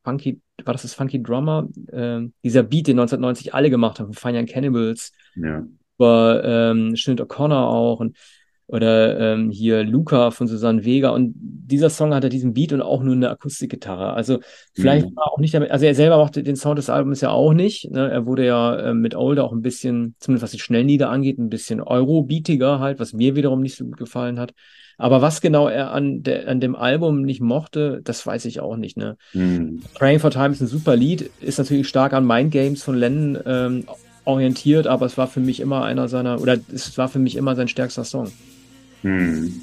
Funky, 0.03 0.41
war 0.65 0.73
das 0.73 0.81
das 0.81 0.93
Funky 0.93 1.21
Drummer? 1.21 1.69
Äh, 1.87 2.21
dieser 2.43 2.63
Beat, 2.63 2.87
den 2.87 2.99
1990 2.99 3.53
alle 3.53 3.69
gemacht 3.69 3.99
haben, 3.99 4.13
von 4.13 4.31
Fine 4.31 4.39
Young 4.39 4.45
Cannibals. 4.47 5.11
Ja. 5.35 5.65
Über 6.01 6.43
ähm, 6.43 6.95
Schnitt 6.95 7.21
O'Connor 7.21 7.67
auch 7.67 7.99
und 7.99 8.17
oder 8.71 9.19
ähm, 9.19 9.51
hier 9.51 9.83
Luca 9.83 10.31
von 10.31 10.47
Susanne 10.47 10.85
Vega 10.85 11.09
und 11.09 11.33
dieser 11.35 11.89
Song 11.89 12.13
hatte 12.13 12.29
diesen 12.29 12.53
Beat 12.53 12.71
und 12.71 12.81
auch 12.81 13.03
nur 13.03 13.15
eine 13.15 13.29
Akustikgitarre. 13.29 14.13
Also 14.13 14.39
vielleicht 14.73 15.09
mhm. 15.09 15.15
war 15.17 15.33
auch 15.33 15.39
nicht 15.39 15.53
damit, 15.53 15.71
also 15.71 15.85
er 15.85 15.93
selber 15.93 16.17
mochte 16.17 16.41
den 16.41 16.55
Sound 16.55 16.77
des 16.77 16.89
Albums 16.89 17.19
ja 17.19 17.31
auch 17.31 17.53
nicht. 17.53 17.91
Ne? 17.91 18.09
Er 18.09 18.25
wurde 18.25 18.45
ja 18.45 18.75
äh, 18.77 18.93
mit 18.93 19.13
Older 19.13 19.43
auch 19.43 19.51
ein 19.51 19.61
bisschen, 19.61 20.15
zumindest 20.19 20.43
was 20.43 20.51
die 20.51 20.59
Schnellnieder 20.59 21.09
angeht, 21.09 21.37
ein 21.37 21.49
bisschen 21.49 21.81
Euro-beatiger 21.81 22.79
halt, 22.79 22.99
was 22.99 23.11
mir 23.11 23.35
wiederum 23.35 23.61
nicht 23.61 23.75
so 23.75 23.83
gut 23.83 23.97
gefallen 23.97 24.39
hat. 24.39 24.53
Aber 24.97 25.21
was 25.21 25.41
genau 25.41 25.67
er 25.67 25.91
an, 25.91 26.23
der, 26.23 26.47
an 26.47 26.61
dem 26.61 26.75
Album 26.75 27.23
nicht 27.23 27.41
mochte, 27.41 27.99
das 28.03 28.25
weiß 28.25 28.45
ich 28.45 28.61
auch 28.61 28.77
nicht. 28.77 28.95
Ne? 28.95 29.17
Mhm. 29.33 29.81
Praying 29.95 30.19
for 30.19 30.31
Time 30.31 30.51
ist 30.51 30.61
ein 30.61 30.67
super 30.67 30.95
Lied, 30.95 31.29
ist 31.41 31.57
natürlich 31.57 31.89
stark 31.89 32.13
an 32.13 32.25
Mind 32.25 32.51
Games 32.51 32.83
von 32.83 32.95
Lennon 32.95 33.37
ähm, 33.45 33.83
orientiert, 34.25 34.87
aber 34.87 35.05
es 35.05 35.17
war 35.17 35.27
für 35.27 35.39
mich 35.39 35.59
immer 35.59 35.83
einer 35.83 36.07
seiner, 36.07 36.41
oder 36.41 36.57
es 36.73 36.97
war 36.97 37.09
für 37.09 37.19
mich 37.19 37.35
immer 37.35 37.55
sein 37.55 37.67
stärkster 37.67 38.03
Song. 38.03 38.31
Hm. 39.01 39.61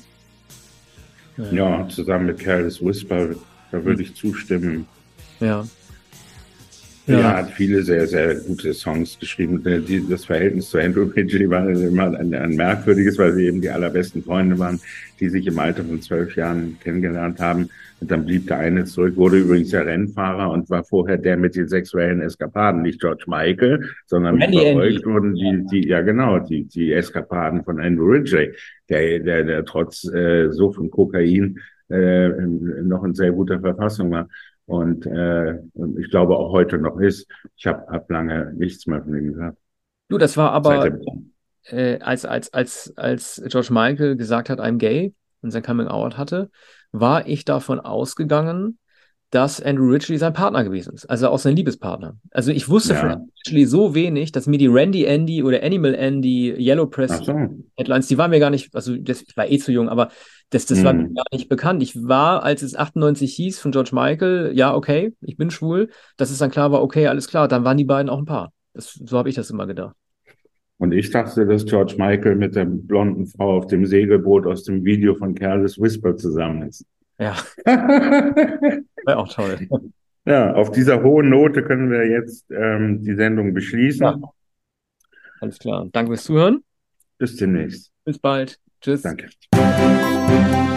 Ja. 1.53 1.87
zusammen 1.89 2.27
mit 2.27 2.41
Careless 2.41 2.83
Whisper, 2.83 3.29
da 3.71 3.85
würde 3.85 4.03
ich 4.03 4.15
zustimmen. 4.17 4.87
Ja. 5.39 5.65
Ja. 7.09 7.21
Er 7.21 7.37
hat 7.39 7.51
viele 7.53 7.83
sehr, 7.83 8.07
sehr 8.07 8.35
gute 8.35 8.75
Songs 8.75 9.19
geschrieben. 9.19 9.63
Das 10.11 10.27
Verhältnis 10.27 10.69
zu 10.69 10.79
Andrew 10.79 11.05
Ridgely 11.05 11.49
war 11.49 11.67
immer 11.67 12.19
ein, 12.19 12.35
ein, 12.35 12.55
merkwürdiges, 12.55 13.17
weil 13.19 13.33
sie 13.33 13.47
eben 13.47 13.63
die 13.63 13.71
allerbesten 13.71 14.23
Freunde 14.23 14.59
waren, 14.59 14.79
die 15.19 15.31
sich 15.31 15.47
im 15.47 15.59
Alter 15.59 15.85
von 15.85 16.03
zwölf 16.03 16.37
Jahren 16.37 16.77
kennengelernt 16.81 17.41
haben. 17.41 17.71
Und 18.01 18.11
dann 18.11 18.27
blieb 18.27 18.47
der 18.49 18.59
eine 18.59 18.85
zurück, 18.85 19.17
wurde 19.17 19.39
übrigens 19.39 19.71
der 19.71 19.87
Rennfahrer 19.87 20.51
und 20.51 20.69
war 20.69 20.85
vorher 20.85 21.17
der 21.17 21.39
mit 21.39 21.57
den 21.57 21.67
sexuellen 21.67 22.21
Eskapaden, 22.21 22.83
nicht 22.83 23.01
George 23.01 23.25
Michael, 23.27 23.89
sondern 24.07 24.41
Randy 24.41 24.59
verfolgt 24.59 25.07
wurden 25.07 25.35
die, 25.35 25.67
die, 25.71 25.89
ja 25.89 26.03
genau, 26.03 26.39
die, 26.39 26.65
die 26.65 26.93
Eskapaden 26.93 27.65
von 27.65 27.81
Andrew 27.81 28.05
Ridgely, 28.05 28.53
der, 28.91 29.19
der, 29.21 29.45
der 29.45 29.65
trotz 29.65 30.05
äh, 30.13 30.51
so 30.51 30.73
von 30.73 30.91
Kokain 30.91 31.59
äh, 31.89 32.29
noch 32.29 33.03
in 33.03 33.15
sehr 33.15 33.33
guter 33.33 33.59
Verfassung 33.61 34.11
war 34.11 34.29
und, 34.69 35.07
äh, 35.07 35.55
ich 35.99 36.11
glaube 36.11 36.37
auch 36.37 36.53
heute 36.53 36.77
noch 36.77 36.99
ist. 37.01 37.27
Ich 37.57 37.67
habe 37.67 37.87
hab 37.91 38.11
lange 38.11 38.53
nichts 38.55 38.87
mehr 38.87 39.03
von 39.03 39.17
ihm 39.17 39.33
gehört. 39.33 39.57
Du, 40.09 40.19
das 40.19 40.37
war 40.37 40.53
aber, 40.53 40.99
äh, 41.65 41.99
als, 42.01 42.27
als, 42.27 42.53
als, 42.53 42.93
als 42.97 43.43
George 43.47 43.69
Michael 43.71 44.17
gesagt 44.17 44.51
hat, 44.51 44.61
I'm 44.61 44.77
gay 44.77 45.15
und 45.41 45.53
sein 45.53 45.63
Coming 45.63 45.89
Out 45.89 46.19
hatte, 46.19 46.51
war 46.93 47.27
ich 47.27 47.47
davon 47.47 47.81
ausgegangen, 47.81 48.79
dass 49.31 49.61
Andrew 49.63 49.91
Ridgely 49.91 50.19
sein 50.19 50.33
Partner 50.33 50.65
gewesen 50.65 50.95
ist, 50.95 51.07
also 51.07 51.29
auch 51.29 51.39
sein 51.39 51.57
Liebespartner. 51.57 52.17
Also 52.31 52.51
ich 52.51 52.69
wusste 52.69 52.93
ja. 52.95 53.01
von 53.01 53.11
Andrew 53.11 53.27
Ridgely 53.47 53.65
so 53.67 53.95
wenig, 53.95 54.33
dass 54.33 54.47
mir 54.47 54.59
die 54.59 54.67
Randy 54.67 55.05
Andy 55.05 55.43
oder 55.43 55.63
Animal 55.63 55.95
Andy 55.95 56.55
Yellow 56.59 56.87
Press 56.87 57.25
so. 57.25 57.35
Headlines, 57.77 58.09
die 58.09 58.19
waren 58.19 58.31
mir 58.31 58.41
gar 58.41 58.51
nicht, 58.51 58.75
also 58.75 58.97
das, 58.97 59.23
ich 59.23 59.37
war 59.37 59.51
eh 59.51 59.59
zu 59.59 59.73
jung, 59.73 59.89
aber 59.89 60.11
das, 60.51 60.67
das 60.67 60.79
hm. 60.79 60.85
war 60.85 60.93
mir 60.95 61.09
gar 61.09 61.25
nicht 61.33 61.49
bekannt. 61.49 61.83
Ich 61.83 62.09
war, 62.09 62.43
als 62.43 62.63
es 62.63 62.75
98 62.75 63.35
hieß 63.35 63.59
von 63.59 63.73
George 63.73 63.91
Michael, 63.93 64.53
ja, 64.55 64.75
okay, 64.75 65.15
ich 65.21 65.37
bin 65.37 65.51
schwul, 65.51 65.91
dass 66.17 66.31
es 66.31 66.39
dann 66.39 66.51
klar 66.51 66.73
war, 66.73 66.83
okay, 66.83 67.07
alles 67.07 67.29
klar, 67.29 67.49
dann 67.49 67.65
waren 67.65 67.77
die 67.77 67.85
beiden 67.85 68.09
auch 68.09 68.19
ein 68.19 68.25
Paar. 68.25 68.53
Das, 68.73 68.93
so 68.93 69.19
habe 69.19 69.29
ich 69.29 69.35
das 69.35 69.51
immer 69.51 69.67
gedacht. 69.67 69.95
Und 70.79 70.93
ich 70.93 71.11
dachte, 71.11 71.45
dass 71.45 71.67
George 71.67 71.97
Michael 71.99 72.37
mit 72.37 72.55
der 72.55 72.65
blonden 72.65 73.27
Frau 73.27 73.59
auf 73.59 73.67
dem 73.67 73.85
Segelboot 73.85 74.47
aus 74.47 74.63
dem 74.63 74.85
Video 74.85 75.17
von 75.17 75.35
Careless 75.35 75.79
Whisper 75.79 76.17
zusammen 76.17 76.69
ist. 76.69 76.87
Ja. 77.19 77.37
Wäre 77.65 79.19
auch 79.19 79.29
toll. 79.29 79.69
Ja, 80.25 80.55
auf 80.55 80.71
dieser 80.71 81.03
hohen 81.03 81.31
Note 81.31 81.65
können 81.65 81.91
wir 81.91 82.07
jetzt 82.07 82.47
ähm, 82.51 83.03
die 83.03 83.15
Sendung 83.15 83.55
beschließen. 83.55 84.05
Ja. 84.05 84.21
Alles 85.41 85.59
klar. 85.59 85.89
Danke 85.91 86.13
fürs 86.13 86.25
Zuhören. 86.25 86.63
Bis 87.19 87.37
demnächst. 87.37 87.91
Bis 88.05 88.19
bald. 88.19 88.61
Tschüss. 88.81 89.03
Danke. 89.03 89.29
Thank 90.29 90.57
you. 90.59 90.68